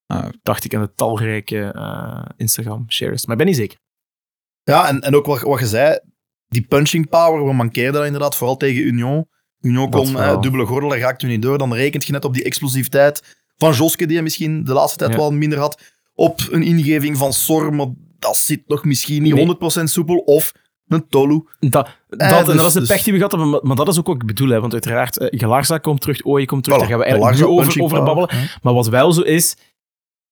[0.07, 3.23] Ah, Dacht ik aan de talrijke eh, Instagram-shares.
[3.27, 3.79] Maar ik ben niet zeker.
[4.65, 5.99] Ja, en, en ook wat, wat je zei,
[6.49, 9.29] die punching power, we mankeerden dat inderdaad, vooral tegen Union.
[9.61, 11.59] Union kon eh, dubbele gordel, daar raakt u niet door.
[11.59, 15.11] Dan rekent je net op die explosiviteit van Joske, die hij misschien de laatste tijd
[15.11, 15.17] Ja.
[15.17, 15.83] wel minder had.
[16.15, 17.87] Op een ingeving van Sor, maar
[18.19, 19.81] dat zit nog misschien niet Nee.
[19.81, 20.17] 100% soepel.
[20.17, 20.53] Of
[20.89, 21.43] een Tolu.
[21.59, 23.61] Dat, dat, Eh, en dus- dat is de dus- pech die we gehad hebben, maar,
[23.63, 24.49] maar dat is ook wat ik bedoel.
[24.49, 27.37] Hè, want uiteraard, eh, Galarza komt terug, Oye komt terug, Voilà, daar gaan we eigenlijk
[27.37, 28.49] Galarza, nu over, babbelen.
[28.63, 29.57] Maar wat wel zo is,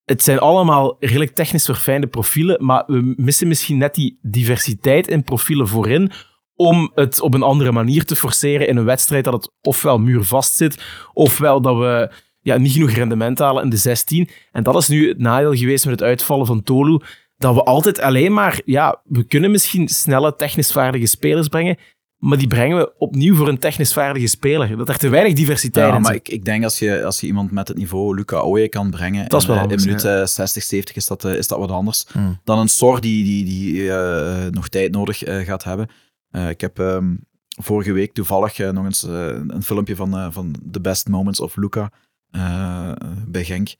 [0.08, 5.22] het zijn allemaal redelijk technisch verfijnde profielen, maar we missen misschien net die diversiteit in
[5.22, 6.10] profielen voorin
[6.54, 10.56] om het op een andere manier te forceren in een wedstrijd dat het ofwel muurvast
[10.56, 10.82] zit,
[11.12, 14.28] ofwel dat we ja, niet genoeg rendement halen in de 16.
[14.52, 17.00] En dat is nu het nadeel geweest met het uitvallen van Tolu,
[17.36, 21.76] dat we altijd alleen maar, ja, we kunnen misschien snelle, technisch vaardige spelers brengen,
[22.18, 24.76] maar die brengen we opnieuw voor een technisch vaardige speler.
[24.76, 27.26] Dat er te weinig diversiteit Ja, in maar ik, ik denk als je, als je
[27.26, 29.88] iemand met het niveau Luca Oye kan brengen, Dat is wel in, eh, anders, in
[29.88, 32.40] minuut eh, 60, 70 is dat, eh, is dat wat anders Hmm.
[32.44, 35.88] dan een Sor die, die, die eh, nog tijd nodig eh, gaat hebben.
[36.30, 37.14] Eh, ik heb ehm,
[37.60, 41.40] vorige week toevallig eh, nog eens eh, een filmpje van, eh, van The Best Moments
[41.40, 41.90] of Luca
[42.30, 42.92] eh,
[43.26, 43.74] bij Genk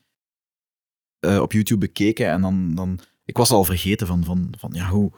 [1.20, 4.88] eh, op YouTube bekeken en dan, dan ik was al vergeten van, van, van ja,
[4.88, 5.12] hoe,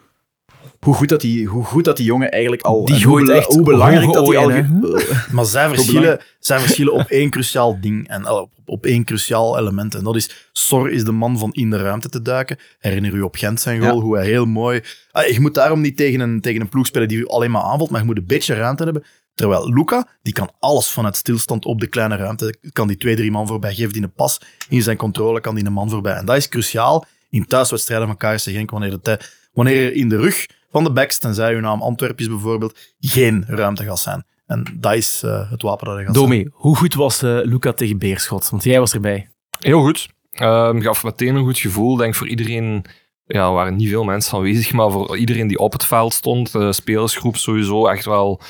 [0.80, 2.84] hoe, goed dat die, hoe goed dat die jongen eigenlijk al...
[2.84, 4.50] Die hoe, gooit echt hoe belangrijk dat hij al...
[4.50, 9.04] ge- Maar zij verschillen, zij verschillen op één cruciaal ding en eh, op, op één
[9.04, 9.94] cruciaal element.
[9.94, 12.56] En dat is, Sor is de man van in de ruimte te duiken.
[12.78, 14.00] Herinner u op Gent zijn goal, Ja.
[14.02, 14.80] hoe hij heel mooi...
[15.12, 17.62] Ah, je moet daarom niet tegen een, tegen een ploeg spelen die u alleen maar
[17.62, 19.04] aanvalt, maar je moet een beetje ruimte hebben.
[19.34, 22.54] Terwijl Luca, die kan alles vanuit stilstand op de kleine ruimte.
[22.72, 24.40] Kan die twee, drie man voorbij, geeft die een pas.
[24.68, 26.14] In zijn controle kan die een man voorbij.
[26.14, 29.14] En dat is cruciaal in thuiswedstrijden van KRC Genk, wanneer, het, eh,
[29.52, 33.84] wanneer er in de rug van de backs, tenzij uw naam Antwerpjes bijvoorbeeld, geen ruimte
[33.84, 34.24] gaat zijn.
[34.46, 36.28] En dat is eh, het wapen dat hij gaat zijn.
[36.28, 38.50] Domi, hoe goed was eh, Luca tegen Beerschot?
[38.50, 39.28] Want jij was erbij.
[39.58, 40.08] Heel goed.
[40.30, 41.96] Ehm gaf meteen een goed gevoel.
[41.96, 42.84] Denk voor iedereen,
[43.24, 46.52] ja, er waren niet veel mensen aanwezig, maar voor iedereen die op het veld stond,
[46.52, 48.40] de spelersgroep sowieso echt wel,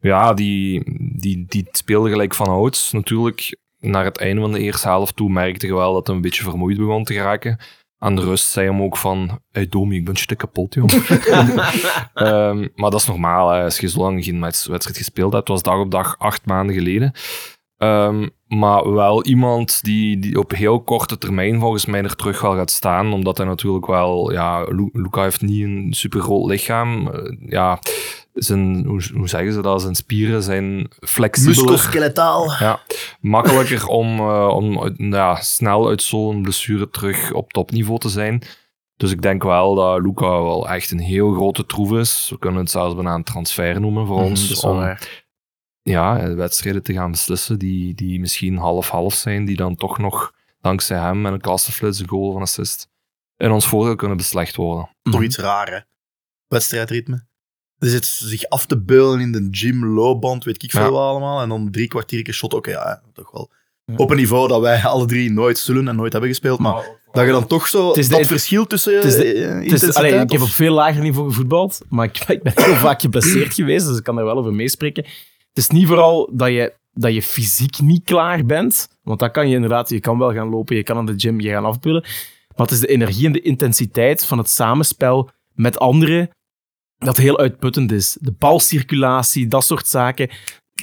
[0.00, 0.82] ja, die,
[1.16, 2.92] die, die speelde gelijk van ouds.
[2.92, 6.22] Natuurlijk, naar het einde van de eerste helft toe merkte je wel dat hij een
[6.22, 7.58] beetje vermoeid begon te geraken.
[7.98, 10.86] Aan de rust zei hem ook van, hey Domi, ik ben een kapot, joh.
[12.14, 15.48] Ehm, maar dat is normaal, hè, als je zo lang geen wedst- wedstrijd gespeeld hebt.
[15.48, 17.12] Het was dag op dag acht maanden geleden.
[17.76, 22.54] Ehm, maar wel iemand die, die op heel korte termijn volgens mij er terug wel
[22.54, 23.12] gaat staan.
[23.12, 24.32] Omdat hij natuurlijk wel...
[24.32, 27.08] Ja, Lu- Luca heeft niet een super groot lichaam.
[27.08, 27.78] Eh, ja,
[28.38, 29.82] zijn, hoe, hoe zeggen ze dat?
[29.82, 31.56] Zijn spieren zijn flexibeler.
[31.56, 32.50] Musculoskeletaal.
[32.58, 32.80] Ja,
[33.20, 38.42] makkelijker om, eh, om ja, snel uit zo'n blessure terug op topniveau te zijn.
[38.96, 42.26] Dus ik denk wel dat Luca wel echt een heel grote troef is.
[42.30, 44.50] We kunnen het zelfs bijna een transfer noemen voor ons.
[44.50, 45.26] Mhm, wel om waar.
[45.82, 50.98] ja, wedstrijden te gaan beslissen die, die misschien half-half zijn, die dan toch nog dankzij
[50.98, 52.88] hem met een klasseflits, een goal van assist,
[53.36, 54.88] in ons voordeel kunnen beslecht worden.
[55.02, 55.78] Toch iets raar, hè?
[56.46, 57.26] Wedstrijdritme.
[57.78, 60.90] Er zit zich af te beulen in de gym, loopband, weet ik veel Ja.
[60.90, 61.40] wat allemaal.
[61.40, 62.54] En dan drie kwartier shot.
[62.54, 63.50] Oké, ja, toch wel.
[63.96, 66.58] Op een niveau dat wij alle drie nooit zullen en nooit hebben gespeeld.
[66.58, 67.88] Maar dat je dan toch zo...
[67.88, 70.30] Het is de- dat verschil tussen het is de- eh, Het is, intensiteit allee, ik
[70.32, 73.96] heb op veel lager niveau gevoetbald, maar ik, ik ben heel vaak geblesseerd geweest, dus
[73.98, 75.04] ik kan daar wel over meespreken.
[75.48, 79.48] Het is niet vooral dat je, dat je fysiek niet klaar bent, want dat kan
[79.48, 82.02] je inderdaad, je kan wel gaan lopen, je kan aan de gym, je gaan afpullen,
[82.56, 86.30] maar het is de energie en de intensiteit van het samenspel met anderen
[86.98, 88.16] dat heel uitputtend is.
[88.20, 90.28] De balcirculatie, dat soort zaken,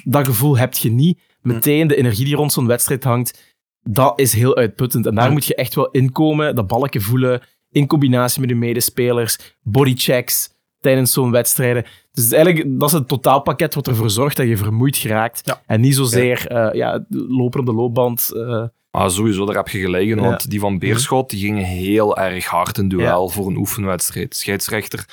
[0.04, 1.20] dat gevoel heb je niet.
[1.42, 5.06] Meteen de energie die rond zo'n wedstrijd hangt, dat is heel uitputtend.
[5.06, 5.32] En daar Ja.
[5.32, 7.42] moet je echt wel inkomen, dat balken voelen,
[7.72, 10.50] in combinatie met je medespelers, bodychecks
[10.80, 11.86] tijdens zo'n wedstrijden.
[12.12, 15.42] Dus eigenlijk, dat is het totaalpakket wat ervoor zorgt dat je vermoeid geraakt.
[15.46, 15.62] Ja.
[15.66, 18.32] En niet zozeer eh, ja, lopen op de loopband.
[18.36, 22.18] eh, Maar sowieso, daar heb je gelijk in, want die van Beerschot die gingen heel
[22.18, 24.36] erg hard in duel voor een oefenwedstrijd.
[24.36, 25.06] Scheidsrechter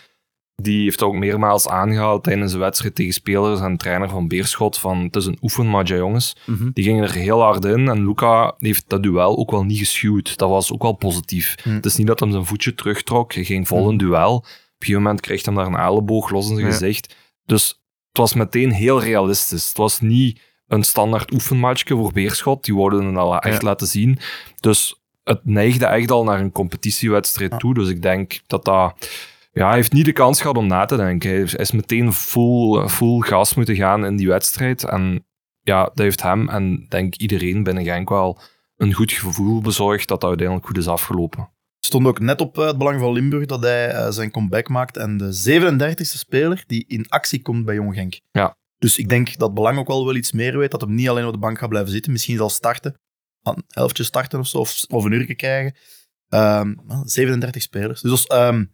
[0.57, 4.99] die heeft ook meermaals aangehaald tijdens een wedstrijd tegen spelers en trainer van Beerschot van
[4.99, 6.37] het is een oefenmatch, hè, jongens.
[6.47, 6.71] Mhm.
[6.73, 10.37] Die gingen er heel hard in en Luca heeft dat duel ook wel niet geschuwd.
[10.37, 11.55] Dat was ook wel positief.
[11.63, 11.71] Hm.
[11.75, 14.35] Het is niet dat hij zijn voetje terugtrok, hij ging vol in duel.
[14.37, 16.73] Op een gegeven moment kreeg hij daar een elleboog los in zijn Ja.
[16.73, 17.17] gezicht.
[17.45, 17.69] Dus
[18.09, 19.69] het was meteen heel realistisch.
[19.69, 22.65] Het was niet een standaard oefenmatchje voor Beerschot.
[22.65, 23.67] Die worden het al echt Ja.
[23.69, 24.19] laten zien.
[24.61, 27.75] Dus het neigde echt al naar een competitiewedstrijd toe.
[27.75, 29.09] Dus ik denk dat dat...
[29.55, 31.31] Ja, hij heeft niet de kans gehad om na te denken.
[31.31, 34.85] Hij is- meteen full, full gas moeten gaan in die wedstrijd.
[34.85, 35.27] En
[35.61, 38.41] ja, dat heeft hem en denk iedereen binnen Genk wel
[38.77, 41.51] een goed gevoel bezorgd dat dat uiteindelijk goed is afgelopen.
[41.85, 44.97] stond ook net op eh, het Belang van Limburg dat hij eh, zijn comeback maakt.
[44.97, 48.21] En de 37e speler die in actie komt bij Jong Genk.
[48.31, 48.57] Ja.
[48.79, 50.71] Dus ik denk dat Belang ook wel wel iets meer weet.
[50.71, 52.13] Dat hem niet alleen op de bank gaat blijven zitten.
[52.13, 52.95] Misschien zal starten.
[53.43, 54.59] Een helftje starten of zo.
[54.59, 55.75] Of, of een uur krijgen.
[56.29, 56.75] Ehm,
[57.05, 58.01] 37 spelers.
[58.01, 58.65] Dus ehm,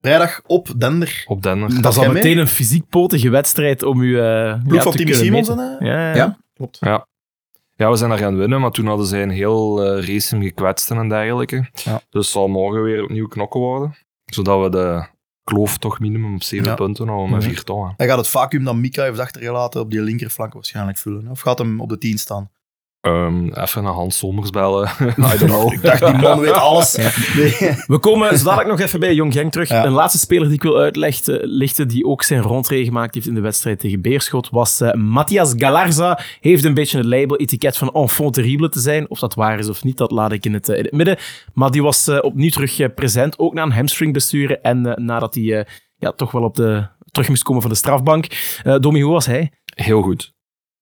[0.00, 1.24] vrijdag op Dender.
[1.26, 1.68] Op Denner.
[1.74, 2.12] Dat Dat is al mee?
[2.12, 5.48] meteen een fysiek potige wedstrijd om u uh, Ploeg van Timmy Simons.
[5.48, 6.14] en, Ja, ja.
[6.14, 6.38] Ja.
[6.54, 6.78] Klopt.
[7.76, 10.44] Ja, we zijn daar gaan winnen, maar toen hadden zij een heel eh race hem
[10.44, 11.56] gekwetst en dergelijke.
[11.56, 11.92] Ja.
[12.10, 13.94] Dus het zal morgen weer opnieuw knokken worden.
[14.24, 15.06] Zodat we de
[15.44, 16.74] kloof toch minimum op 7 Ja.
[16.74, 17.48] punten houden met Mhm.
[17.50, 17.94] vier tonnen.
[17.96, 21.28] Hij gaat het vacuüm dat Mika heeft achtergelaten op die linkerflank waarschijnlijk vullen.
[21.28, 22.50] Of gaat hem op de 10 staan?
[23.00, 24.88] Ehm, even naar Hans Sommers bellen.
[25.34, 25.72] I don't know.
[25.72, 26.96] Ik dacht, die man weet alles.
[27.36, 27.76] Nee.
[27.86, 29.68] We komen zo dadelijk nog even bij Jong Genk terug.
[29.68, 29.84] Ja.
[29.84, 33.34] Een laatste speler die ik wil uitlichten, lichten, die ook zijn rondree gemaakt heeft in
[33.34, 36.20] de wedstrijd tegen Beerschot, was eh, Matthias Galarza.
[36.40, 39.10] Heeft een beetje het label-etiket van enfant terrible te zijn.
[39.10, 41.16] Of dat waar is of niet, dat laat ik in het, eh, in het midden.
[41.54, 44.58] Maar die was eh, opnieuw terug present, ook na een hamstringblessure.
[44.58, 45.66] En eh, nadat hij
[45.98, 48.26] ja, toch wel op de, terug moest komen van de strafbank.
[48.62, 49.52] Eh Domi, hoe was hij?
[49.64, 50.36] Heel goed.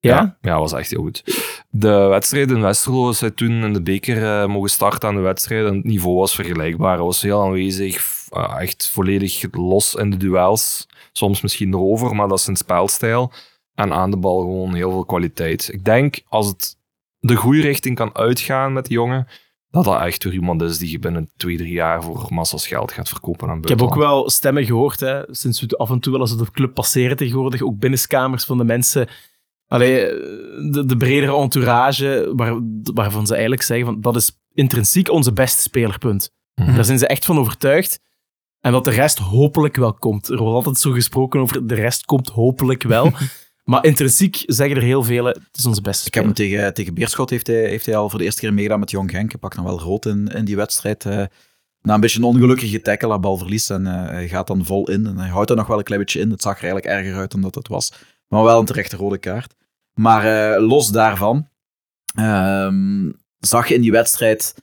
[0.07, 0.36] Ja?
[0.40, 1.22] Ja, was echt heel goed.
[1.70, 5.66] De wedstrijd in Westerlo is toen in de beker eh, mogen starten aan de wedstrijd.
[5.66, 6.94] En het niveau was vergelijkbaar.
[6.96, 8.14] Hij was heel aanwezig.
[8.30, 10.86] eh, echt volledig los in de duels.
[11.12, 13.32] Soms misschien erover, maar dat is zijn spelstijl.
[13.74, 15.68] En aan de bal gewoon heel veel kwaliteit.
[15.72, 16.76] Ik denk als het
[17.18, 19.26] de goede richting kan uitgaan met die jongen,
[19.70, 22.92] dat dat echt weer iemand is die je binnen twee, drie jaar voor massas geld
[22.92, 24.20] gaat verkopen aan Ik heb ook buitenland.
[24.20, 27.16] wel stemmen gehoord, hè, sinds we af en toe wel eens op de club passeren
[27.16, 29.09] tegenwoordig, ook binnenskamers van de mensen,
[29.66, 29.98] allee,
[30.70, 35.62] de, de bredere entourage, waar, waarvan ze eigenlijk zeggen van dat is intrinsiek onze beste
[35.62, 36.30] spelerpunt.
[36.54, 36.74] Mhm.
[36.74, 38.00] Daar zijn ze echt van overtuigd.
[38.60, 40.28] En dat de rest hopelijk wel komt.
[40.28, 43.12] Er wordt altijd zo gesproken over de rest komt hopelijk wel.
[43.64, 46.94] maar intrinsiek zeggen er heel vele, het is onze beste Ik heb hem tegen, tegen
[46.94, 49.30] Beerschot heeft hij, heeft hij al voor de eerste keer meegedaan met Jong Genk.
[49.30, 51.04] Hij pakt dan wel rood in, in die wedstrijd.
[51.06, 51.24] eh,
[51.80, 53.70] na een beetje een ongelukkige tackle, dat balverlies.
[53.70, 55.06] En eh, hij gaat dan vol in.
[55.06, 56.30] En hij houdt er nog wel een klein beetje in.
[56.30, 57.92] Het zag er eigenlijk erger uit dan dat het was.
[58.29, 59.55] Maar wel een terechte rode kaart.
[59.95, 61.49] Maar eh, los daarvan
[62.14, 64.55] ehm, zag je in die wedstrijd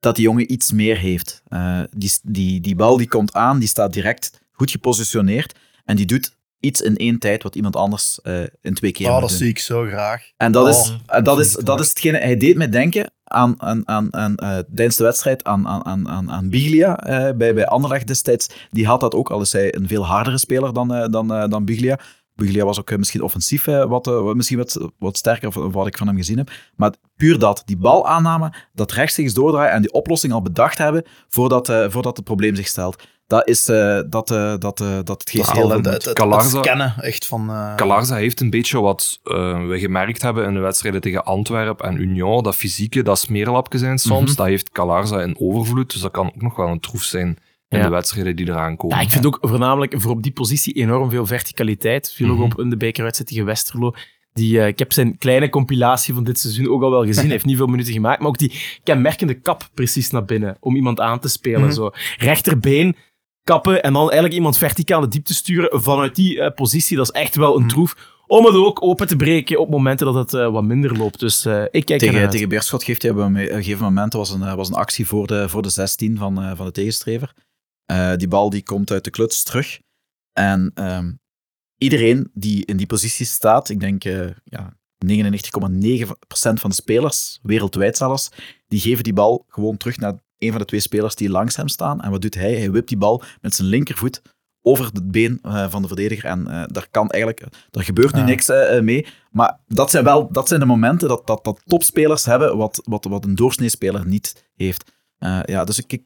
[0.00, 1.42] dat die jongen iets meer heeft.
[1.48, 5.58] Eh, die, die, die bal die komt aan, die staat direct goed gepositioneerd.
[5.84, 9.12] En die doet iets in één tijd wat iemand anders eh, in twee keer Oh,
[9.12, 9.38] moet dat doen.
[9.38, 10.22] zie ik zo graag.
[10.36, 13.12] En dat, Oh, is, en dat, dat is, dat is hetgene, hij deed mij denken
[13.24, 14.34] aan, aan, aan, aan
[14.74, 16.94] tijdens de wedstrijd aan, aan, aan, aan, Biglia
[17.36, 18.48] bij, bij Anderlecht destijds.
[18.70, 21.98] Die had dat ook, al is hij een veel hardere speler dan, dan, dan Biglia.
[22.34, 25.70] Biglia was ook eh, misschien offensief eh, wat, eh, wat- misschien wat, wat sterker van
[25.70, 26.50] wat ik van hem gezien heb.
[26.76, 31.68] Maar puur dat, die balaanname, dat rechtstreeks doordraaien en die oplossing al bedacht hebben voordat,
[31.68, 33.02] eh, voordat het probleem zich stelt.
[33.26, 36.56] Dat, is, eh, dat, eh, dat, eh, dat geeft Dat heel veel het, het, Calarza-
[36.56, 37.50] het scannen echt van...
[37.50, 41.86] eh, Calarza heeft een beetje wat eh, we gemerkt hebben in de wedstrijden tegen Antwerpen
[41.86, 42.42] en Union.
[42.42, 44.28] Dat fysieke, dat smeerlapje zijn soms.
[44.28, 44.36] Mhm.
[44.36, 45.92] Dat heeft Calarza in overvloed.
[45.92, 47.38] Dus dat kan ook nog wel een troef zijn
[47.72, 47.84] in Ja.
[47.84, 48.96] de wedstrijden die eraan komen.
[48.96, 52.12] Ja, ik vind ook voornamelijk voor op die positie enorm veel verticaliteit.
[52.12, 52.42] Viel Mhm.
[52.42, 53.92] ook op in de bekerwedstrijd tegen Westerlo.
[54.32, 57.22] Die, eh, ik heb zijn kleine compilatie van dit seizoen ook al wel gezien.
[57.22, 58.18] Hij heeft niet veel minuten gemaakt.
[58.18, 58.52] Maar ook die
[58.82, 60.56] kenmerkende kap precies naar binnen.
[60.60, 61.60] Om iemand aan te spelen.
[61.60, 61.70] Mhm.
[61.72, 61.90] zo.
[62.16, 62.96] Rechterbeen
[63.44, 65.82] kappen en dan eigenlijk iemand verticaal de diepte sturen.
[65.82, 67.62] Vanuit die eh, positie, dat is echt wel Mhm.
[67.62, 68.10] een troef.
[68.26, 71.20] Om het ook open te breken op momenten dat het eh, wat minder loopt.
[71.20, 74.68] Dus ik kijk Tegen, tegen Beerschot geeft hij op een, gegeven moment was een, was
[74.68, 77.32] een actie voor de, voor de 16 van, van de tegenstrever.
[77.86, 79.80] Eh, die bal die komt uit de kluts terug.
[80.32, 81.12] En ehm,
[81.78, 84.76] iedereen die in die positie staat, ik denk eh ja,
[85.06, 88.30] 99,9% van de spelers, wereldwijd zelfs,
[88.66, 91.68] die geven die bal gewoon terug naar een van de twee spelers die langs hem
[91.68, 92.00] staan.
[92.00, 92.54] En wat doet hij?
[92.54, 94.22] Hij wipt die bal met zijn linkervoet
[94.62, 96.30] over het been eh, van de verdediger.
[96.30, 98.48] En eh, daar kan eigenlijk, daar gebeurt nu niks
[98.80, 99.06] mee.
[99.30, 103.04] Maar dat zijn wel dat zijn de momenten dat, dat, dat topspelers hebben, wat, wat,
[103.04, 104.92] wat een doorsneespeler niet heeft.
[105.44, 106.02] Ja, dus ik, ik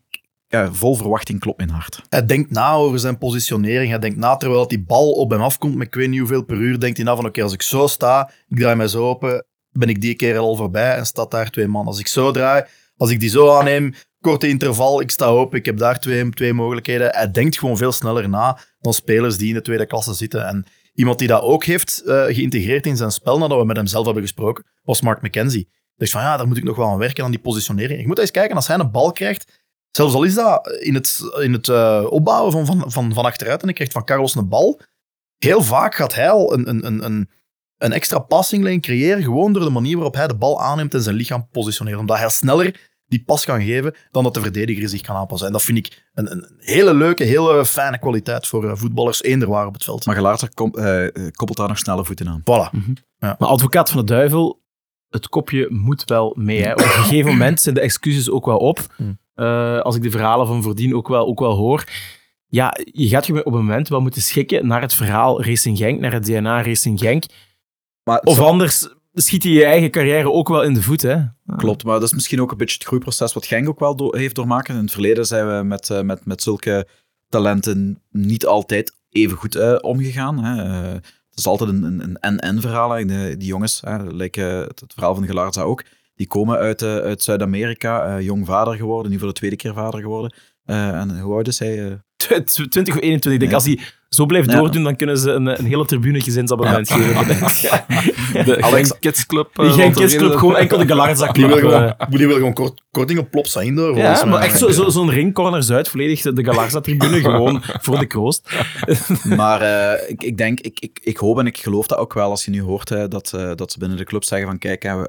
[0.49, 2.03] ja, vol verwachting klopt mijn hart.
[2.09, 3.91] Hij denkt na over zijn positionering.
[3.91, 6.57] Hij denkt na terwijl die bal op hem afkomt met ik weet niet hoeveel per
[6.57, 6.81] uur.
[6.81, 9.89] Denkt hij na van oké, als ik zo sta, ik draai mij zo open, ben
[9.89, 11.87] ik die keer al voorbij en staat daar twee man.
[11.87, 12.65] Als ik zo draai,
[12.97, 16.53] als ik die zo aanneem, korte interval, ik sta open, ik heb daar twee, twee
[16.53, 17.15] mogelijkheden.
[17.15, 20.47] Hij denkt gewoon veel sneller na dan spelers die in de tweede klasse zitten.
[20.47, 23.87] En iemand die dat ook heeft eh, geïntegreerd in zijn spel, nadat we met hem
[23.87, 25.69] zelf hebben gesproken, was Mark McKenzie.
[25.97, 28.01] Dus van ja, daar moet ik nog wel aan werken aan die positionering.
[28.01, 31.21] Ik moet eens kijken, als hij een bal krijgt, Zelfs al is dat in het,
[31.41, 34.49] in het eh, opbouwen van, van, van, van achteruit en ik krijg van Carlos een
[34.49, 34.81] bal,
[35.39, 37.31] heel vaak gaat hij al een, een, een, een,
[37.79, 41.17] een extra passinglijn creëren, gewoon door de manier waarop hij de bal aanneemt en zijn
[41.17, 41.99] lichaam positioneert.
[41.99, 45.47] Omdat hij sneller die pas kan geven dan dat de verdediger zich kan aanpassen.
[45.47, 49.49] En dat vind ik een, een hele leuke, hele fijne kwaliteit voor eh, voetballers, eender
[49.49, 50.07] waar op het veld.
[50.07, 52.41] Maar Gelaarter kom, eh, koppelt daar nog snelle voeten aan.
[52.41, 52.79] Voilà.
[53.19, 54.63] Maar advocaat van de duivel,
[55.09, 56.63] het kopje moet wel mee.
[56.63, 56.73] Hè.
[56.73, 58.95] Op een gegeven moment zijn de excuses ook wel op.
[58.97, 59.19] Hmm.
[59.37, 61.85] Eh, als ik de verhalen van Voordien ook wel, ook wel hoor.
[62.47, 66.01] Ja, je gaat je op een moment wel moeten schikken naar het verhaal Racing Genk,
[66.01, 67.25] naar het DNA Racing Genk.
[68.05, 71.03] Maar Of anders schiet je je eigen carrière ook wel in de voet.
[71.03, 71.17] Hè.
[71.57, 74.17] Klopt, maar dat is misschien ook een beetje het groeiproces wat Genk ook wel do-
[74.17, 74.75] heeft doormaken.
[74.75, 76.89] In het verleden zijn we met, eh, met, met zulke
[77.29, 80.45] talenten niet altijd even goed eh, omgegaan.
[80.45, 80.63] Hè.
[81.31, 82.97] Het is altijd een, en-en verhaal.
[83.07, 85.85] die jongens, hè, like, het, het verhaal van Gelarza ook,
[86.17, 89.75] die komen uit, eh, uit Zuid-Amerika, eh, jong vader geworden, nu voor de tweede keer
[89.75, 90.35] vader geworden.
[90.65, 91.85] Eh, en hoe oud is hij?
[91.89, 91.93] eh?
[92.17, 93.33] 20 of 21.
[93.33, 93.57] Ik denk, Ja.
[93.57, 93.79] als hij
[94.09, 94.59] zo blijft Ja.
[94.59, 97.27] doordoen, dan kunnen ze een, een hele tribune gezinsabonnement geven.
[98.45, 99.51] De Alex- Kids Club.
[99.55, 101.71] Die eh, want Kids Club, gewoon enkel de Galarza Die wil Club.
[101.71, 103.97] gewoon, die wil gewoon kort, korting op plop zijn door.
[103.97, 108.51] Ja, maar echt zo- zo- zo'n ringcorner Zuid, volledig de Galarza-tribune, gewoon voor de kroost.
[109.25, 112.31] Maar eh, ik, ik denk, ik, ik, ik hoop en ik geloof dat ook wel
[112.31, 114.83] als je nu hoort hè, dat, eh, dat ze binnen de club zeggen van kijk,
[114.83, 115.07] hè, we,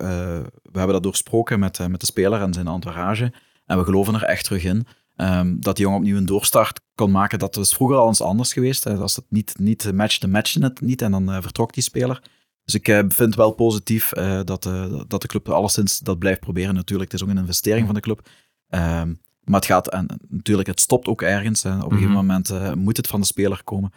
[0.71, 3.31] we hebben dat doorsproken met, eh, met de speler en zijn entourage
[3.65, 4.87] en we geloven er echt terug in.
[5.17, 7.39] Ehm, dat die jongen opnieuw een doorstart kon maken.
[7.39, 8.83] Dat was vroeger al eens anders geweest.
[8.83, 8.95] Hè.
[8.95, 12.21] Als het niet, niet matchte, matchte het niet en dan eh, vertrok die speler.
[12.63, 16.19] Dus ik eh, vind het wel positief eh, dat, eh, dat de club alleszins dat
[16.19, 16.73] blijft proberen.
[16.75, 18.27] Natuurlijk, het is ook een investering van de club.
[18.69, 19.13] Ehm,
[19.43, 21.63] maar het gaat, en natuurlijk, het stopt ook ergens.
[21.63, 21.69] Hè.
[21.75, 22.15] Op een gegeven Mhm.
[22.15, 23.91] moment eh, moet het van de speler komen.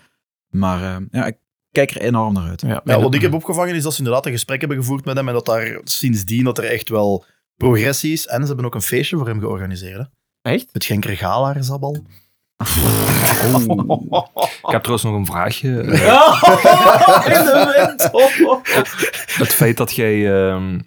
[0.49, 1.37] Maar eh, ja, ik
[1.71, 2.61] kijk er enorm naar uit.
[2.61, 5.17] Ja, Ja, wat ik heb opgevangen is dat ze inderdaad een gesprek hebben gevoerd met
[5.17, 7.25] hem en dat daar sindsdien dat er echt wel
[7.57, 8.27] progressie is.
[8.27, 9.97] En ze hebben ook een feestje voor hem georganiseerd.
[9.99, 10.05] Hè.
[10.43, 10.67] Echt?
[10.73, 11.97] Het Genker Gala Zabal.
[14.67, 15.69] Ik heb trouwens nog een vraagje.
[15.81, 18.11] Eh, In de wind.
[19.39, 20.79] Het feit dat jij ehm,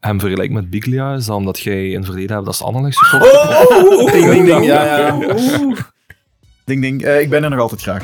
[0.00, 4.12] hem vergelijkt met Biglia, is dat omdat jij in het verleden hebt als Anderlecht supporter?
[4.12, 4.64] Ding, ding, ding.
[4.66, 5.18] Ja, ja.
[6.64, 7.02] Ding, ding.
[7.04, 8.02] Eh, ik ben er nog altijd graag.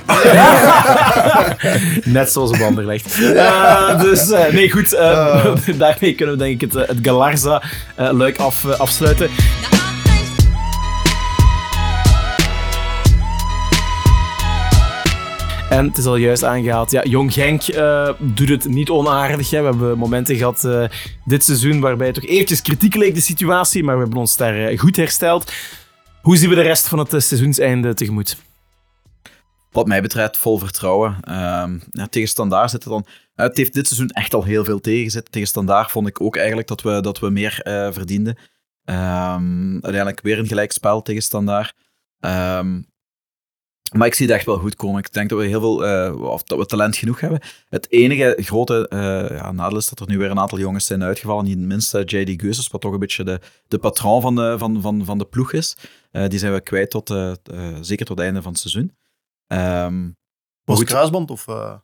[2.05, 3.23] Net zoals op Anderlecht.
[3.23, 4.91] Eh, dus eh, nee, goed.
[5.79, 9.31] daarmee kunnen we denk ik het, het Galarza-luik af, afsluiten.
[15.77, 16.91] En het is al juist aangehaald.
[16.91, 19.51] Ja, Jong Genk eh, doet het niet onaardig.
[19.51, 19.61] Hè.
[19.61, 20.85] We hebben momenten gehad eh,
[21.25, 23.85] dit seizoen waarbij het toch eventjes kritiek leek, de situatie.
[23.85, 25.53] Maar we hebben ons daar eh, goed hersteld.
[26.23, 28.37] Hoe zien we de rest van het seizoenseinde tegemoet?
[29.71, 31.17] Wat mij betreft, vol vertrouwen.
[31.21, 33.07] Ehm, ja, tegen Standaard zitten dan...
[33.35, 35.33] eh, het heeft dit seizoen echt al heel veel tegenzitten.
[35.33, 37.61] Tegen Standaard vond ik ook eigenlijk dat we, dat we meer
[37.93, 38.37] verdienden.
[38.85, 41.75] Ehm, uiteindelijk weer een gelijkspel tegen Standaard.
[42.21, 42.81] Ehm,
[43.93, 44.99] maar ik zie het echt wel goed komen.
[44.99, 47.41] Ik denk dat we heel veel, eh, of dat we talent genoeg hebben.
[47.69, 51.03] Het enige grote eh, ja, nadeel is dat er nu weer een aantal jongens zijn
[51.03, 51.45] uitgevallen.
[51.45, 54.81] Niet minst eh, JD Geusers, wat toch een beetje de, de patroon van de, van,
[54.81, 55.77] van, van de ploeg is.
[56.11, 57.09] Eh, die zijn we kwijt tot,
[57.81, 58.97] zeker tot het einde van het seizoen.
[59.47, 60.11] Ehm,
[60.65, 61.49] Was het kruisband of...
[61.49, 61.75] eh,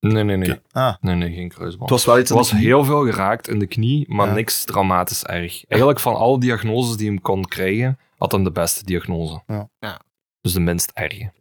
[0.00, 0.60] Nee, nee, nee.
[0.72, 0.94] Ah.
[1.00, 1.80] Nee, nee, geen kruisband.
[1.80, 4.32] het was wel iets Er was heel veel geraakt in de knie, maar Ja.
[4.34, 5.64] niks dramatisch erg.
[5.66, 9.42] Eigenlijk van alle diagnoses die hem kon krijgen, had hij de beste diagnose.
[9.46, 9.68] Ja.
[9.78, 10.00] Ja.
[10.40, 11.32] Dus de minst erge.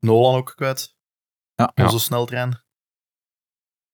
[0.00, 0.94] Nolan ook kwijt.
[1.54, 1.72] Ja.
[1.74, 1.84] Ja.
[1.84, 2.60] Onze sneltrein.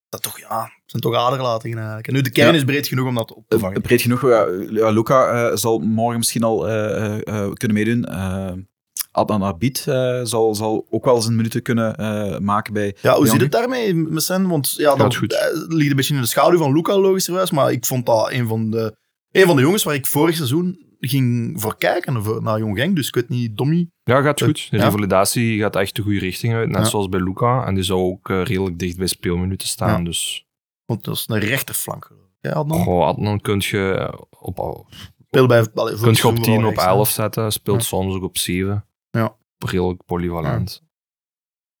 [0.09, 2.07] Dat toch, ja, het zijn toch aderlatingen eigenlijk.
[2.07, 2.55] En nu, de kern Ja.
[2.57, 3.81] is breed genoeg om dat op te Eh, vangen.
[3.81, 4.21] breed genoeg.
[4.21, 8.67] Ja, ja, Luca eh, zal morgen misschien al eh, eh, eh, kunnen meedoen.
[9.11, 12.95] Adnan Abid eh, zal, zal ook wel eens een minuten kunnen eh, maken bij.
[13.01, 14.47] Ja, hoe zit het daarmee zijn?
[14.47, 15.19] Want ja, dat
[15.67, 17.51] ligt een beetje in de schaduw van Luca, logischerwijs.
[17.51, 18.95] Maar ik vond dat een van de,
[19.31, 22.95] een van de jongens waar ik vorig seizoen ging voor kijken, voor, naar Jong Genk.
[22.95, 23.89] Dus ik weet niet, Dommy.
[24.03, 24.67] Ja, gaat goed.
[24.69, 24.83] De Ja.
[24.83, 26.83] revalidatie gaat echt de goede richting uit, net Ja.
[26.83, 27.65] zoals bij Luca.
[27.65, 29.97] En die zou ook eh, redelijk dicht bij speelminuten staan.
[29.99, 30.03] Ja.
[30.05, 30.45] Dus
[30.85, 32.11] Want dat is een rechterflank.
[32.41, 32.83] Ja, Adnan.
[32.83, 34.85] goh, Adnan kun je op,
[35.27, 36.89] Speel bij, allee, kun je op seizoen 10, wel op rechts, hè.
[36.89, 37.51] 11 zetten.
[37.51, 38.85] Speelt soms ook op 7.
[39.11, 39.35] Ja.
[39.57, 40.83] Redelijk polyvalent.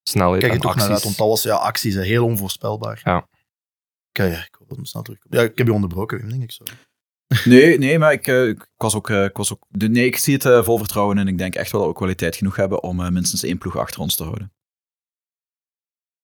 [0.03, 3.01] Snelheid Kijk je toch naar uit, want dat was ja, acties, heel onvoorspelbaar.
[3.03, 3.27] Ja.
[4.11, 5.33] Kijk, ik hoop dat hem snel terugkomt.
[5.33, 6.63] Ja, ik heb je onderbroken, Wim, denk ik zo.
[7.45, 9.09] Nee, nee, maar ik, eh, ik was ook.
[9.09, 11.71] eh, ik, was ook nee, ik zie het eh, vol vertrouwen en ik denk echt
[11.71, 14.51] wel dat we kwaliteit genoeg hebben om minstens één ploeg achter ons te houden.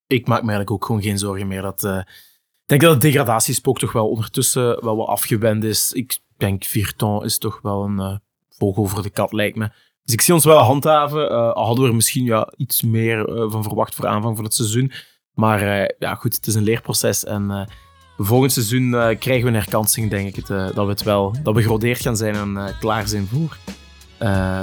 [0.08, 1.62] ik maak me eigenlijk ook gewoon geen zorgen meer.
[1.62, 5.94] Dat, eh, ik denk dat het degradatiespook toch wel ondertussen wel wat afgewend is.
[5.94, 9.70] Ik denk Virton is toch wel een vogel voor de kat, lijkt me.
[10.04, 11.54] Dus ik zie ons wel handhaven.
[11.56, 14.92] Al hadden we er misschien ja, iets meer van verwacht voor aanvang van het seizoen.
[15.34, 17.24] Maar ja, goed, het is een leerproces.
[17.24, 17.70] En
[18.18, 20.36] volgend seizoen eh, krijgen we een herkansing, denk ik.
[20.36, 23.28] Het, eh, dat we het wel, dat we gerodeerd gaan zijn en eh, klaar zijn
[23.28, 23.58] voor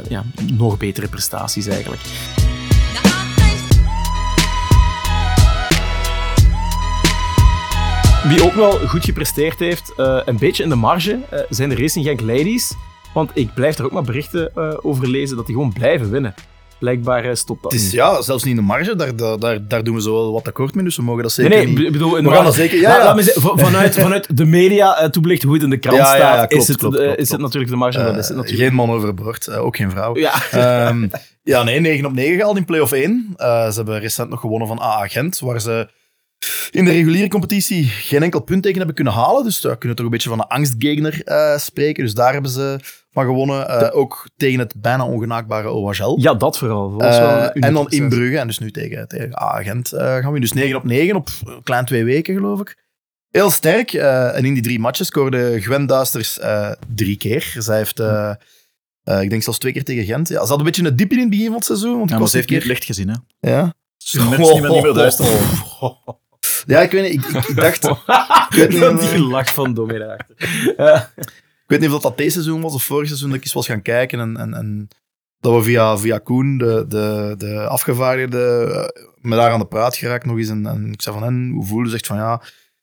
[0.09, 2.01] ja, nog betere prestaties eigenlijk.
[8.25, 12.21] Wie ook wel goed gepresteerd heeft, een beetje in de marge, zijn de Racing Genk
[12.21, 12.75] Ladies.
[13.15, 16.35] Want ik blijf er ook maar berichten over lezen dat die gewoon blijven winnen.
[16.83, 19.85] Blijkbaar eh, stopt dat Het is ja, zelfs niet in de marge, daar, daar, daar,
[19.85, 21.87] doen we zo wel wat akkoord mee, dus we mogen dat zeker Nee, nee, niet...
[21.87, 22.81] ik bedoel, in We gaan dat zeker...
[22.81, 23.05] Ja, Laat- ja.
[23.05, 25.97] laat me zeggen, van- vanuit, vanuit de media eh, toebelicht hoe het in de krant
[25.97, 28.37] Ja, staat, klopt, is, het, klopt, eh, klopt, is het natuurlijk de marge, is het
[28.37, 28.49] natuurlijk...
[28.69, 30.17] geen man overboord, ook geen vrouw.
[30.17, 30.33] Ja.
[30.51, 31.07] Ehm,
[31.43, 33.33] ja, nee, 9 op 9 gehaald in play-off 1.
[33.37, 35.89] Eh, ze hebben recent nog gewonnen van AA Gent, waar ze
[36.71, 39.45] in de reguliere competitie geen enkel punt tegen hebben kunnen halen.
[39.45, 42.05] Dus daar kunnen we toch een beetje van een angstgegner eh, spreken.
[42.05, 42.79] Dus daar hebben ze
[43.11, 43.69] van gewonnen.
[43.69, 46.21] Eh, ook tegen het bijna ongenaakbare OHL.
[46.21, 46.91] ja, dat vooral.
[46.99, 48.09] Dat Eh, en dan in.
[48.09, 49.33] Brugge, en dus nu tegen, tegen
[49.65, 50.41] Gent eh, gaan we.
[50.41, 52.81] Dus 9 op 9 op een klein twee weken, geloof ik.
[53.31, 53.93] Heel sterk.
[53.93, 57.55] eh, en in die drie matches scoorde Gwen Duisters eh, drie keer.
[57.59, 58.01] Zij heeft,
[59.23, 60.29] ik denk zelfs twee keer tegen Gent.
[60.29, 61.99] Ja, ze had een beetje een dip in het begin van het seizoen.
[61.99, 62.69] Want Ja, ik maar was ze heeft niet keer...
[62.69, 63.51] het licht gezien, hè.
[63.53, 63.75] Ja.
[63.97, 65.27] Ze is niet meer, niet meer, niet meer duister.
[66.67, 67.13] Ja, ik weet niet.
[67.13, 67.85] Ik, ik, ik dacht...
[68.59, 69.91] ik, weet niet, die lach van.
[70.77, 71.11] Ja.
[71.17, 73.53] ik weet niet of dat, dat deze seizoen was of vorig seizoen dat ik eens
[73.53, 74.21] was gaan kijken.
[74.21, 74.89] En, en, en
[75.41, 79.97] dat we via, via Koen, de, de, de afgevaardigde, eh, me daar aan de praat
[79.97, 80.49] geraakt nog eens.
[80.49, 81.91] En, en ik zei van, en hoe voelde ze?
[81.91, 82.43] Zegt van, ja,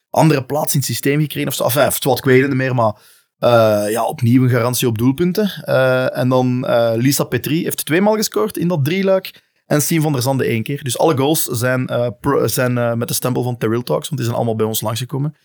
[0.09, 1.63] andere plaats in het systeem gekregen of zo.
[1.63, 2.93] Enfin, of wat, ik weet het niet meer, maar...
[3.37, 5.63] eh, ja, opnieuw een garantie op doelpunten.
[5.65, 9.47] Eh, en dan Lisa Petrie heeft tweemaal gescoord in dat drieluik.
[9.69, 10.83] En Sien van der Zande één keer.
[10.83, 14.15] Dus alle goals zijn, eh, pro- zijn eh, met de stempel van Terrell Talks, want
[14.15, 15.35] die zijn allemaal bij ons langsgekomen.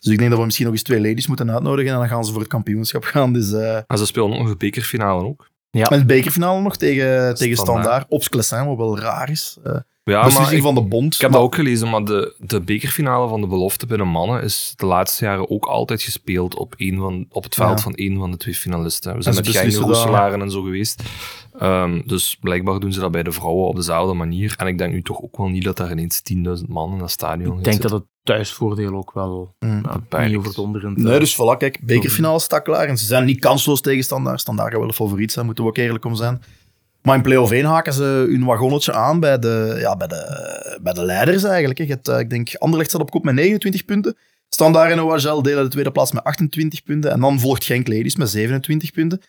[0.00, 2.24] Dus ik denk dat we misschien nog eens twee ladies moeten uitnodigen en dan gaan
[2.24, 3.32] ze voor het kampioenschap gaan.
[3.32, 5.48] Dus eh En ze spelen ook nog de bekerfinale ook.
[5.70, 8.06] met de bekerfinale nog tegen, tegen Standaard.
[8.08, 9.56] Op Sclessin, wat wel raar is.
[9.64, 9.72] Eh
[10.04, 11.14] Ja, maar beslissing ik, van de bond.
[11.14, 14.04] ik heb maar- dat ook gelezen, maar de, de bekerfinale van de belofte bij de
[14.04, 17.82] mannen is de laatste jaren ook altijd gespeeld op, één van, op het veld Ja.
[17.84, 19.16] van één van de twee finalisten.
[19.16, 21.02] We zijn met Gein Rooselaren en zo geweest.
[21.58, 24.54] Ehm, dus blijkbaar doen ze dat bij de vrouwen op dezelfde manier.
[24.56, 27.10] En ik denk nu toch ook wel niet dat daar ineens 10.000 man in dat
[27.10, 29.82] stadion Ik denk dat het thuisvoordeel ook wel Mm.
[30.08, 32.86] ja, niet overdonderend Nee, eh, dus voilà, kijk, bekerfinale staat klaar.
[32.86, 34.40] En ze zijn niet kansloos tegen Standaard.
[34.40, 36.42] Standaard gaat wel een favoriet zijn, moeten we ook eerlijk om zijn.
[37.02, 40.92] Maar in play-off 1 haken ze hun wagonnetje aan bij de, ja, bij de, bij
[40.92, 41.78] de leiders eigenlijk.
[41.78, 41.84] hè.
[41.84, 44.16] Je hebt, eh, ik denk, Anderlecht staat op kop met 29 punten.
[44.48, 47.10] Standaard en OHL delen de tweede plaats met 28 punten.
[47.10, 49.20] En dan volgt Genk Ladies met 27 punten.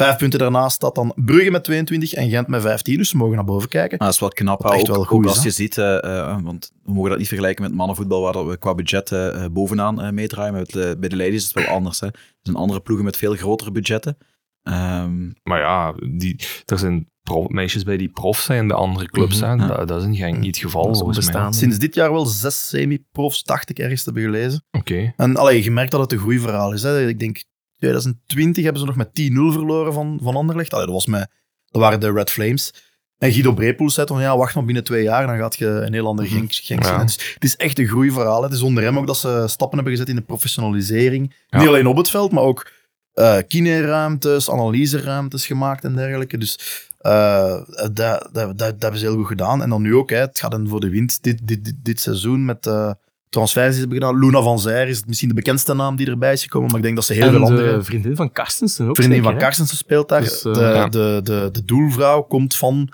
[0.00, 2.96] Vijf punten daarnaast staat dan Brugge met 22 en Gent met 15.
[2.96, 3.98] Dus ze mogen naar boven kijken.
[3.98, 4.62] Ah, dat is wel knap.
[4.62, 7.28] Wat echt ook, wel goed als je ziet, eh, eh, want we mogen dat niet
[7.28, 10.52] vergelijken met mannenvoetbal, waar dat we qua budget eh, bovenaan eh, meedraaien.
[10.52, 12.00] Met, bij de ladies is het wel anders.
[12.00, 12.06] Hè.
[12.06, 14.16] Er zijn andere ploegen met veel grotere budgetten.
[14.62, 17.08] Ehm, Maar ja, die, er zijn
[17.46, 19.38] meisjes bij die prof zijn bij andere clubs.
[19.38, 19.58] Mhm, zijn.
[19.58, 19.66] ja.
[19.66, 21.14] Dat, dat is in niet het geval.
[21.50, 24.64] Sinds dit jaar wel zes semi-profs, dacht ik ergens te hebben gelezen.
[24.70, 25.12] Oké.
[25.16, 26.82] En allee, je merkt dat het een groeiverhaal is.
[26.82, 27.08] Hè.
[27.08, 27.44] Ik denk
[27.80, 30.72] 2020 hebben ze nog met 10-0 verloren van, van Anderlecht.
[30.72, 31.30] Allee, dat, was met,
[31.66, 32.72] dat waren de Red Flames.
[33.18, 35.92] En Guido Brepoels zei van ja, wacht maar binnen twee jaar, dan gaat je een
[35.92, 36.94] heel ander Genk, Genk zien.
[36.94, 37.04] Ja.
[37.04, 38.42] Dus het is echt een groeiverhaal.
[38.42, 41.34] Het is onder hem ook dat ze stappen hebben gezet in de professionalisering.
[41.48, 41.58] Ja.
[41.58, 42.72] Niet alleen op het veld, maar ook
[43.12, 46.38] eh kineruimtes, analyseruimtes gemaakt en dergelijke.
[46.38, 46.58] Dus
[46.98, 49.62] eh, dat, dat, dat, dat hebben ze heel goed gedaan.
[49.62, 52.00] En dan nu ook, hè, het gaat dan voor de wind dit, dit, dit, dit
[52.00, 52.90] seizoen met eh
[53.30, 54.18] transfers hebben gedaan.
[54.18, 56.96] Luna van Zijr is misschien de bekendste naam die erbij is gekomen, maar ik denk
[56.96, 57.82] dat ze heel en veel de andere...
[57.82, 59.44] vriendin van Karstensen ook Vriendin zeker, van hè?
[59.46, 60.20] Karstensen speelt daar.
[60.20, 60.88] Dus, eh, de, ja.
[60.88, 62.92] de, de, de doelvrouw komt van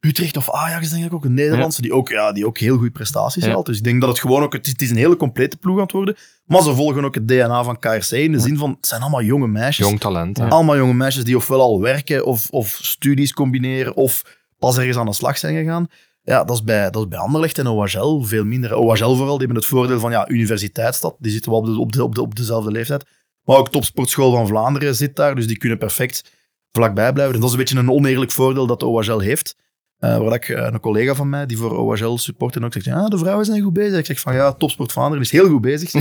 [0.00, 1.24] Utrecht of Ajax, denk ik ook.
[1.24, 3.50] Een Nederlandse, die, ook, ja, die ook heel goede prestaties Ja.
[3.50, 3.66] haalt.
[3.66, 4.52] Dus ik denk dat het gewoon ook...
[4.52, 6.16] Het is, het is een hele complete ploeg aan het worden.
[6.44, 8.70] Maar ze volgen ook het DNA van KRC in de zin van...
[8.70, 9.86] Het zijn allemaal jonge meisjes.
[9.86, 10.40] Jong talent.
[10.40, 15.06] Allemaal jonge meisjes die ofwel al werken of, of studies combineren of pas ergens aan
[15.06, 15.86] de slag zijn gegaan.
[16.22, 18.76] Ja, dat is bij, dat is bij Anderlecht en OHL veel minder.
[18.76, 21.16] OHL vooral, die hebben het voordeel van ja, universiteitsstad.
[21.18, 23.04] Die zitten wel op, de, op, de, op, de, op dezelfde leeftijd.
[23.44, 26.32] Maar ook Topsportschool van Vlaanderen zit daar, dus die kunnen perfect
[26.70, 27.34] vlakbij blijven.
[27.34, 29.56] En dat is een beetje een oneerlijk voordeel dat de heeft.
[30.02, 32.84] Eh, waar ik, eh, een collega van mij, die voor OHL support en ook zegt,
[32.84, 33.98] ja, de vrouwen zijn goed bezig.
[33.98, 35.92] Ik zeg van, ja, Topsport Vlaanderen is heel goed bezig.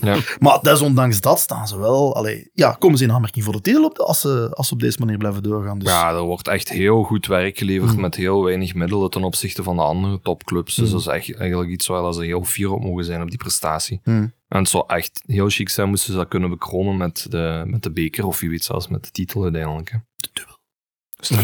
[0.00, 0.16] Ja.
[0.38, 3.84] Maar desondanks dat staan ze wel, allee, ja, komen ze in aanmerking voor de titel
[3.84, 5.78] op, de- als, ze, als ze op deze manier blijven doorgaan.
[5.78, 8.00] Dus, Ja, er wordt echt heel goed werk geleverd Mm.
[8.00, 10.74] met heel weinig middelen ten opzichte van de andere topclubs.
[10.74, 10.92] Dus Mm.
[10.92, 14.00] dat is echt, eigenlijk iets waar ze heel fier op mogen zijn op die prestatie.
[14.04, 14.32] Hmm.
[14.48, 17.82] En het zou echt heel chic zijn moesten ze dat kunnen bekronen met de, met
[17.82, 19.90] de beker of wie weet zelfs met de titel uiteindelijk.
[19.90, 19.98] Hè.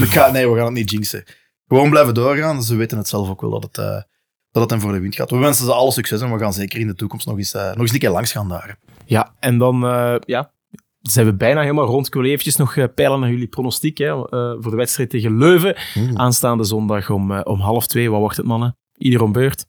[0.05, 1.25] Ik ga- nee, we gaan het niet jinxen.
[1.69, 2.63] Gewoon blijven doorgaan.
[2.63, 4.03] Ze weten het zelf ook wel dat het, eh,
[4.51, 5.31] dat het hen voor de wind gaat.
[5.31, 7.67] We wensen ze alle succes en we gaan zeker in de toekomst nog eens, eh,
[7.67, 8.79] nog eens een keer langs gaan daar.
[9.05, 10.53] Ja, en dan eh, ja,
[11.01, 12.07] zijn we bijna helemaal rond.
[12.07, 15.39] Ik wil eventjes nog eh, peilen naar jullie pronostiek hè, eh, voor de wedstrijd tegen
[15.39, 15.77] Leuven.
[16.15, 18.11] Aanstaande zondag om, om half twee.
[18.11, 18.77] Wat wordt het, mannen?
[18.97, 19.67] Ieder om beurt.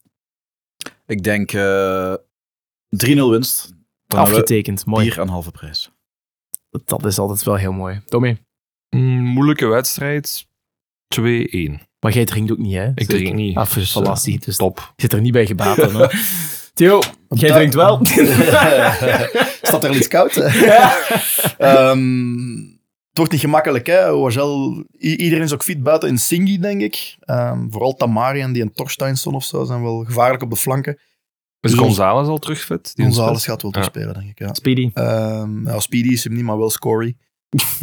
[1.05, 2.13] ik denk eh
[2.89, 3.75] 3-0 winst.
[4.07, 4.85] Dan Afgetekend.
[4.85, 5.05] Mooi.
[5.09, 5.91] bier aan halve prijs.
[6.85, 8.01] Dat is altijd wel heel mooi.
[8.05, 8.37] Tommy,
[8.89, 10.47] Mm, moeilijke wedstrijd.
[11.07, 11.86] 2-1.
[11.99, 12.91] Maar jij drinkt ook niet, hè?
[12.95, 13.57] Ik drink niet.
[13.57, 14.77] Ah, Dus, voilà, zie, dus Top.
[14.79, 15.75] ik zit er niet bij gebaat.
[15.77, 16.07] dan, hè.
[16.73, 17.99] Theo, jij drinkt wel.
[19.61, 20.35] Staat er al iets koud?
[21.57, 22.55] Ehm,
[23.09, 24.13] het wordt niet gemakkelijk, hè.
[24.97, 27.15] Iedereen is ook fit buiten in Singi, denk ik.
[27.19, 30.93] Ehm, vooral Tamari en die en Torsteinsson of zo zijn wel gevaarlijk op de flanken.
[31.59, 32.91] Is Dus- González al terug fit?
[32.95, 33.55] Is gaat wel Ja.
[33.57, 34.39] terugspelen, denk ik.
[34.39, 34.53] Ja.
[34.53, 34.89] Speedy.
[34.93, 37.15] Ehm, ja, Speedy is hem niet, maar wel Scory.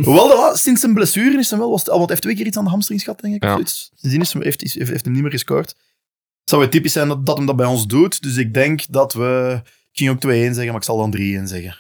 [0.04, 1.70] Hoewel, sinds zijn blessure is hem wel...
[1.70, 3.42] Was want hij heeft twee keer iets aan de hamstrings gehad, denk ik.
[3.42, 3.58] Ja.
[3.64, 5.68] Sindsdien is hem, heeft, heeft, heeft hem niet meer gescoord.
[5.68, 8.22] Het zou weer typisch zijn dat, dat hem dat bij ons doet.
[8.22, 9.60] Dus ik denk dat we...
[9.64, 11.78] Ik ging ook 2-1 zeggen, maar ik zal dan 3-1 zeggen.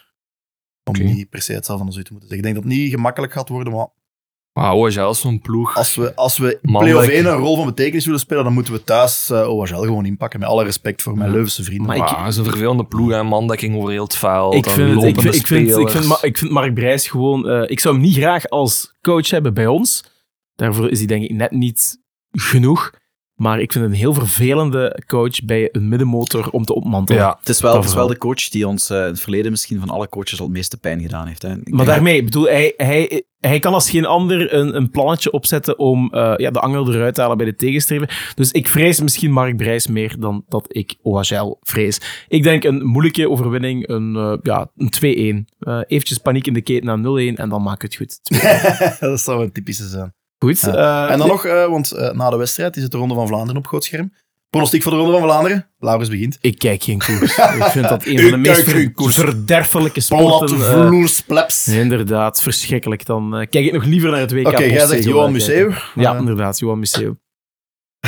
[0.84, 1.02] Om Oké.
[1.02, 2.48] niet per se hetzelfde als u te moeten zeggen.
[2.48, 3.88] Ik denk dat het niet gemakkelijk gaat worden, maar
[4.54, 5.76] Maar OHL is zo'n ploeg.
[5.76, 8.84] als we, als we play-off 1 een rol van betekenis willen spelen, dan moeten we
[8.84, 10.40] thuis eh OHL gewoon inpakken.
[10.40, 11.86] Met alle respect voor mijn Leuvense vrienden.
[11.86, 14.54] Maar Maar ik- Ah, zo'n vervelende ploeg en mandekking over heel het veld.
[14.54, 17.48] Ik en vind, het, ik, vind, ik, vind, ik, vind, ik vind Mark Brijs gewoon...
[17.48, 20.04] eh, ik zou hem niet graag als coach hebben bij ons.
[20.54, 21.98] Daarvoor is hij denk ik net niet
[22.32, 22.90] genoeg.
[23.34, 27.22] Maar ik vind het een heel vervelende coach bij een middenmotor om te opmantelen.
[27.22, 29.20] Ja, Het is, wel, Dat het is wel de coach die ons eh, in het
[29.20, 31.42] verleden misschien van alle coaches al het meeste pijn gedaan heeft.
[31.42, 31.52] Hè.
[31.52, 35.30] Ik Maar daarmee, ik bedoel, hij, hij, hij kan als geen ander een, een plannetje
[35.30, 38.32] opzetten om eh, ja, de angel eruit te halen bij de tegenstrever.
[38.34, 42.24] Dus ik vrees misschien Mark Brijs meer dan dat ik OHL vrees.
[42.28, 45.48] Ik denk een moeilijke overwinning, een, eh, ja, een 2-1.
[45.58, 48.18] Eh eventjes paniek in de keten naar 0-1 en dan maak ik het goed.
[49.00, 50.14] dat zou een typische zijn.
[50.38, 50.60] Goed.
[50.60, 51.06] Ja.
[51.06, 53.26] eh, En dan nog, eh, want eh, na de wedstrijd is het de Ronde van
[53.26, 54.12] Vlaanderen op groot scherm.
[54.50, 55.68] Pronostiek voor de Ronde van Vlaanderen.
[55.78, 56.38] Laurens begint.
[56.40, 57.38] Ik kijk geen koers.
[57.58, 59.14] ik vind dat een van de meest ver- koers.
[59.14, 60.56] verderfelijke Plat, sporten.
[60.56, 61.68] eh, vloersplaps.
[61.68, 63.06] inderdaad, verschrikkelijk.
[63.06, 64.46] Dan eh, kijk ik nog liever naar het WK.
[64.46, 65.32] Oké, jij zegt Johan.
[65.32, 65.70] Museeuw.
[65.94, 67.16] Ja, inderdaad, Johan Museeuw.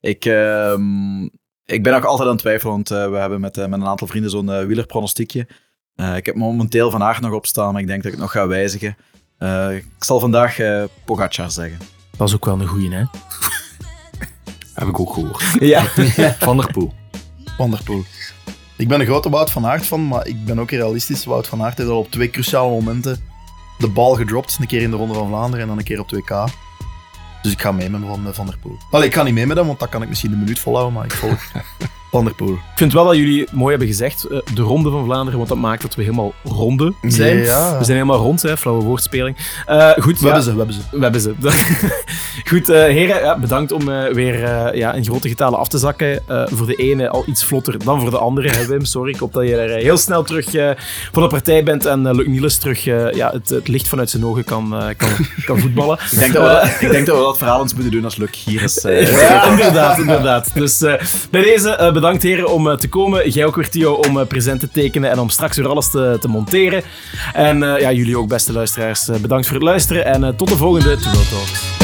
[0.00, 1.22] Ik, ehm,
[1.64, 4.06] ik ben nog altijd aan het twijfelen, want eh, we hebben met, met een aantal
[4.06, 5.46] vrienden zo'n wielerpronostiekje.
[5.94, 8.20] Eh, ik heb momenteel Van Aert nog op staan, maar ik denk dat ik het
[8.26, 8.96] nog ga wijzigen.
[9.38, 11.78] Eh, ik zal vandaag eh Pogacar zeggen.
[12.16, 13.04] Dat is ook wel een goeie, hè?
[14.80, 15.42] heb ik ook gehoord.
[15.60, 15.84] Ja.
[16.38, 16.92] Van der Poel.
[17.56, 18.04] Van der Poel.
[18.76, 21.24] Ik ben een grote Wout van Aert van, maar ik ben ook realistisch.
[21.24, 23.20] Wout van Aert heeft al op twee cruciale momenten
[23.78, 24.56] de bal gedropt.
[24.60, 26.52] Een keer in de Ronde van Vlaanderen en dan een keer op 2K.
[27.42, 28.78] Dus ik ga mee met Van, van der Poel.
[28.90, 30.94] Allee, ik ga niet mee met hem, want dat kan ik misschien een minuut volhouden,
[30.94, 31.42] maar ik volg
[32.14, 32.52] Van der Poel.
[32.52, 35.58] Ik vind wel dat jullie mooi hebben gezegd, eh, de ronde van Vlaanderen, want dat
[35.58, 37.36] maakt dat we helemaal ronde zijn.
[37.38, 37.78] Ja.
[37.78, 39.36] We zijn helemaal rond, hè, flauwe woordspeling.
[39.66, 40.80] Eh, goed, We ja, hebben ze, we hebben ze.
[40.90, 41.34] we hebben ze.
[42.50, 45.78] goed, eh, heren, ja, bedankt om eh, weer eh, ja, in grote getalen af te
[45.78, 46.28] zakken.
[46.28, 48.84] Eh, voor de ene al iets vlotter dan voor de andere, hè, Wim.
[48.84, 50.70] Sorry, ik hoop dat je er heel snel terug eh,
[51.12, 54.10] van de partij bent en uh, Luc Niels terug eh, ja, het, het licht vanuit
[54.10, 55.08] zijn ogen kan, eh, kan,
[55.46, 55.98] kan voetballen.
[56.12, 58.16] Ik denk, dat we dat, ik denk dat we dat verhaal eens moeten doen als
[58.16, 58.78] Luc hier is.
[58.84, 59.22] eh.
[59.28, 60.50] Ja, inderdaad, inderdaad.
[60.54, 60.94] Dus eh,
[61.30, 63.30] bij deze eh, bedankt heren om eh, te komen.
[63.30, 66.16] Jij ook weer Theo om eh, present te tekenen en om straks weer alles te,
[66.20, 66.82] te monteren.
[67.32, 70.96] En eh, ja, jullie ook beste luisteraars, bedankt voor het luisteren en tot de volgende
[70.96, 71.83] Go Talks.